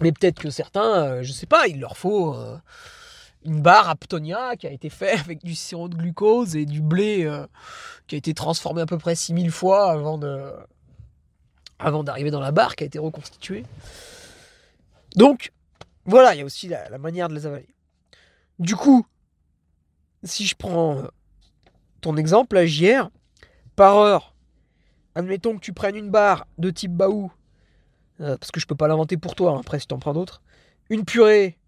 Mais 0.00 0.12
peut-être 0.12 0.40
que 0.40 0.50
certains, 0.50 1.04
euh, 1.04 1.22
je 1.22 1.32
sais 1.32 1.46
pas, 1.46 1.68
il 1.68 1.80
leur 1.80 1.96
faut 1.96 2.34
euh, 2.34 2.58
une 3.44 3.60
barre 3.62 3.88
Aptonia 3.88 4.56
qui 4.56 4.66
a 4.66 4.70
été 4.70 4.90
faite 4.90 5.20
avec 5.20 5.44
du 5.44 5.54
sirop 5.54 5.88
de 5.88 5.96
glucose 5.96 6.56
et 6.56 6.66
du 6.66 6.80
blé 6.80 7.24
euh, 7.24 7.46
qui 8.06 8.16
a 8.16 8.18
été 8.18 8.34
transformé 8.34 8.82
à 8.82 8.86
peu 8.86 8.98
près 8.98 9.14
6000 9.14 9.50
fois 9.50 9.92
avant 9.92 10.18
de 10.18 10.52
avant 11.78 12.04
d'arriver 12.04 12.30
dans 12.30 12.40
la 12.40 12.52
barre 12.52 12.76
qui 12.76 12.84
a 12.84 12.86
été 12.86 12.98
reconstituée. 12.98 13.64
Donc 15.16 15.52
voilà, 16.04 16.34
il 16.34 16.38
y 16.38 16.42
a 16.42 16.44
aussi 16.44 16.68
la 16.68 16.98
manière 16.98 17.28
de 17.28 17.34
les 17.34 17.46
avaler. 17.46 17.68
Du 18.58 18.76
coup, 18.76 19.04
si 20.24 20.46
je 20.46 20.54
prends 20.54 20.98
euh, 20.98 21.06
ton 22.00 22.16
exemple, 22.16 22.56
la 22.56 22.66
JR, 22.66 23.10
par 23.76 23.96
heure, 23.96 24.34
admettons 25.14 25.54
que 25.54 25.60
tu 25.60 25.72
prennes 25.72 25.96
une 25.96 26.10
barre 26.10 26.46
de 26.58 26.70
type 26.70 26.92
Baou, 26.92 27.32
euh, 28.20 28.36
parce 28.36 28.50
que 28.50 28.60
je 28.60 28.66
peux 28.66 28.74
pas 28.74 28.88
l'inventer 28.88 29.16
pour 29.16 29.34
toi, 29.34 29.52
hein, 29.52 29.60
après 29.60 29.78
si 29.78 29.86
tu 29.86 29.94
en 29.94 29.98
prends 29.98 30.14
d'autres, 30.14 30.42
une 30.90 31.04
purée 31.04 31.58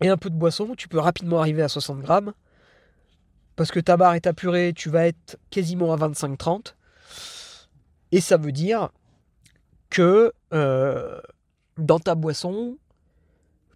et 0.00 0.08
un 0.08 0.16
peu 0.16 0.30
de 0.30 0.34
boisson, 0.34 0.74
tu 0.76 0.88
peux 0.88 0.98
rapidement 0.98 1.40
arriver 1.40 1.62
à 1.62 1.68
60 1.68 2.00
grammes. 2.00 2.32
Parce 3.56 3.70
que 3.70 3.80
ta 3.80 3.96
barre 3.98 4.14
et 4.14 4.20
ta 4.22 4.32
purée, 4.32 4.72
tu 4.74 4.88
vas 4.88 5.06
être 5.06 5.38
quasiment 5.50 5.92
à 5.92 5.96
25-30. 5.96 6.74
Et 8.12 8.20
ça 8.20 8.38
veut 8.38 8.52
dire 8.52 8.88
que 9.90 10.32
euh, 10.54 11.20
dans 11.76 11.98
ta 11.98 12.14
boisson, 12.14 12.78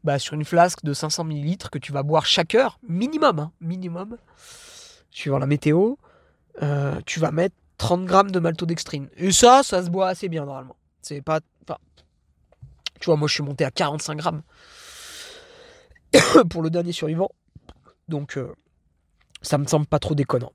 bah, 0.04 0.18
sur 0.18 0.34
une 0.34 0.44
flasque 0.44 0.84
de 0.84 0.92
500 0.92 1.24
ml 1.24 1.70
que 1.70 1.78
tu 1.78 1.90
vas 1.90 2.02
boire 2.02 2.26
chaque 2.26 2.54
heure, 2.54 2.78
minimum, 2.86 3.38
hein, 3.38 3.52
minimum, 3.60 4.18
suivant 5.10 5.38
la 5.38 5.46
météo, 5.46 5.94
euh, 6.62 7.00
tu 7.06 7.20
vas 7.20 7.32
mettre 7.32 7.56
30 7.78 8.04
grammes 8.04 8.30
de 8.30 8.38
maltodextrine. 8.38 9.08
Et 9.16 9.32
ça, 9.32 9.62
ça 9.62 9.82
se 9.82 9.90
boit 9.90 10.08
assez 10.08 10.28
bien 10.28 10.44
normalement. 10.44 10.76
C'est 11.00 11.22
pas. 11.22 11.40
tu 13.00 13.06
vois, 13.06 13.16
moi 13.16 13.28
je 13.28 13.34
suis 13.34 13.42
monté 13.42 13.64
à 13.64 13.70
45 13.70 14.16
grammes 14.16 14.42
pour 16.50 16.62
le 16.62 16.70
dernier 16.70 16.92
survivant. 16.92 17.30
Donc, 18.08 18.36
euh, 18.36 18.54
ça 19.40 19.56
me 19.56 19.66
semble 19.66 19.86
pas 19.86 19.98
trop 19.98 20.14
déconnant. 20.14 20.52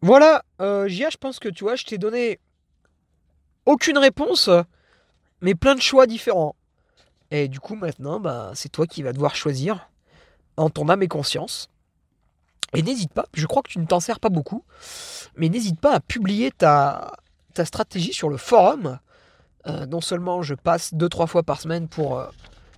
Voilà, 0.00 0.44
euh, 0.60 0.88
Gia, 0.88 1.10
je 1.10 1.16
pense 1.16 1.38
que 1.38 1.48
tu 1.48 1.64
vois, 1.64 1.76
je 1.76 1.84
t'ai 1.84 1.98
donné 1.98 2.40
aucune 3.66 3.98
réponse, 3.98 4.50
mais 5.40 5.54
plein 5.54 5.74
de 5.74 5.80
choix 5.80 6.06
différents. 6.06 6.56
Et 7.34 7.48
du 7.48 7.60
coup, 7.60 7.76
maintenant, 7.76 8.20
bah, 8.20 8.50
c'est 8.54 8.68
toi 8.68 8.86
qui 8.86 9.02
vas 9.02 9.14
devoir 9.14 9.34
choisir 9.34 9.88
en 10.58 10.68
ton 10.68 10.90
âme 10.90 11.02
et 11.02 11.08
conscience. 11.08 11.70
Et 12.74 12.82
n'hésite 12.82 13.10
pas, 13.14 13.24
je 13.32 13.46
crois 13.46 13.62
que 13.62 13.70
tu 13.70 13.78
ne 13.78 13.86
t'en 13.86 14.00
sers 14.00 14.20
pas 14.20 14.28
beaucoup, 14.28 14.64
mais 15.36 15.48
n'hésite 15.48 15.80
pas 15.80 15.94
à 15.94 16.00
publier 16.00 16.50
ta, 16.50 17.12
ta 17.54 17.64
stratégie 17.64 18.12
sur 18.12 18.28
le 18.28 18.36
forum. 18.36 18.98
Euh, 19.66 19.86
non 19.86 20.02
seulement 20.02 20.42
je 20.42 20.54
passe 20.54 20.92
2-3 20.92 21.26
fois 21.26 21.42
par 21.42 21.58
semaine 21.58 21.88
pour 21.88 22.18
euh, 22.18 22.26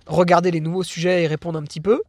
regarder 0.05 0.51
les 0.51 0.61
nouveaux 0.61 0.83
sujets 0.83 1.23
et 1.23 1.27
répondre 1.27 1.59
un 1.59 1.63
petit 1.63 1.81
peu, 1.81 2.01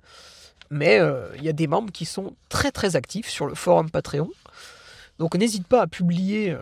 mais 0.70 1.00
euh, 1.00 1.34
il 1.36 1.42
y 1.42 1.48
a 1.48 1.52
des 1.52 1.66
membres 1.66 1.90
qui 1.90 2.04
sont 2.04 2.36
très 2.48 2.70
très 2.70 2.94
actifs 2.94 3.28
sur 3.28 3.46
le 3.46 3.56
forum 3.56 3.90
Patreon. 3.90 4.30
Donc 5.18 5.34
n'hésite 5.34 5.66
pas 5.66 5.82
à 5.82 5.86
publier 5.88 6.56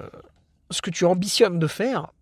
ce 0.70 0.80
que 0.80 0.90
tu 0.90 1.04
ambitionnes 1.04 1.58
de 1.58 1.66
faire, 1.66 2.12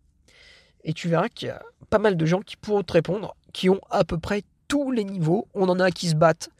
et 0.82 0.94
tu 0.94 1.08
verras 1.08 1.28
qu'il 1.28 1.48
y 1.48 1.50
a 1.50 1.62
pas 1.90 1.98
mal 1.98 2.16
de 2.16 2.26
gens 2.26 2.40
qui 2.40 2.56
pourront 2.56 2.82
te 2.82 2.94
répondre 2.94 3.36
qui 3.52 3.70
ont 3.70 3.80
à 3.90 4.04
peu 4.04 4.18
près 4.18 4.42
tous 4.68 4.90
les 4.90 5.04
niveaux. 5.04 5.48
On 5.54 5.68
en 5.68 5.80
a 5.80 5.90
qui 5.90 6.08
se 6.08 6.14
battent 6.14 6.50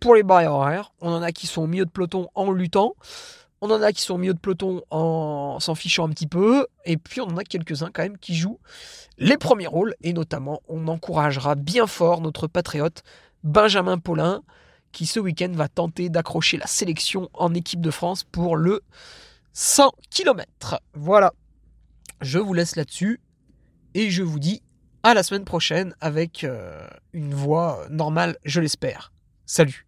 pour 0.00 0.14
les 0.14 0.22
barrières 0.22 0.54
horaires, 0.54 0.92
on 1.00 1.12
en 1.12 1.22
a 1.22 1.32
qui 1.32 1.46
sont 1.46 1.62
au 1.62 1.66
milieu 1.66 1.84
de 1.84 1.90
peloton 1.90 2.28
en 2.34 2.52
luttant, 2.52 2.94
on 3.60 3.70
en 3.70 3.82
a 3.82 3.92
qui 3.92 4.02
sont 4.02 4.14
au 4.14 4.18
milieu 4.18 4.34
de 4.34 4.38
peloton 4.38 4.82
en 4.90 5.58
s'en 5.58 5.74
fichant 5.74 6.06
un 6.06 6.10
petit 6.10 6.28
peu, 6.28 6.68
et 6.84 6.96
puis 6.96 7.20
on 7.20 7.26
en 7.26 7.36
a 7.36 7.42
quelques-uns 7.42 7.90
quand 7.92 8.02
même 8.02 8.18
qui 8.18 8.36
jouent 8.36 8.60
les 9.18 9.36
premiers 9.36 9.66
rôles, 9.66 9.94
et 10.02 10.12
notamment 10.12 10.60
on 10.68 10.86
encouragera 10.86 11.56
bien 11.56 11.88
fort 11.88 12.20
notre 12.20 12.46
patriote 12.46 13.02
Benjamin 13.42 13.98
Paulin, 13.98 14.42
qui 14.92 15.06
ce 15.06 15.18
week-end 15.18 15.50
va 15.52 15.68
tenter 15.68 16.08
d'accrocher 16.08 16.56
la 16.56 16.66
sélection 16.66 17.28
en 17.34 17.52
équipe 17.54 17.80
de 17.80 17.90
France 17.90 18.22
pour 18.22 18.56
le 18.56 18.82
100 19.52 19.90
km. 20.10 20.78
Voilà, 20.94 21.32
je 22.20 22.38
vous 22.38 22.54
laisse 22.54 22.76
là-dessus, 22.76 23.20
et 23.94 24.10
je 24.10 24.22
vous 24.22 24.38
dis 24.38 24.62
à 25.02 25.14
la 25.14 25.22
semaine 25.22 25.44
prochaine 25.44 25.94
avec 26.00 26.44
euh, 26.44 26.86
une 27.12 27.34
voix 27.34 27.86
normale, 27.90 28.36
je 28.44 28.60
l'espère. 28.60 29.12
Salut 29.46 29.87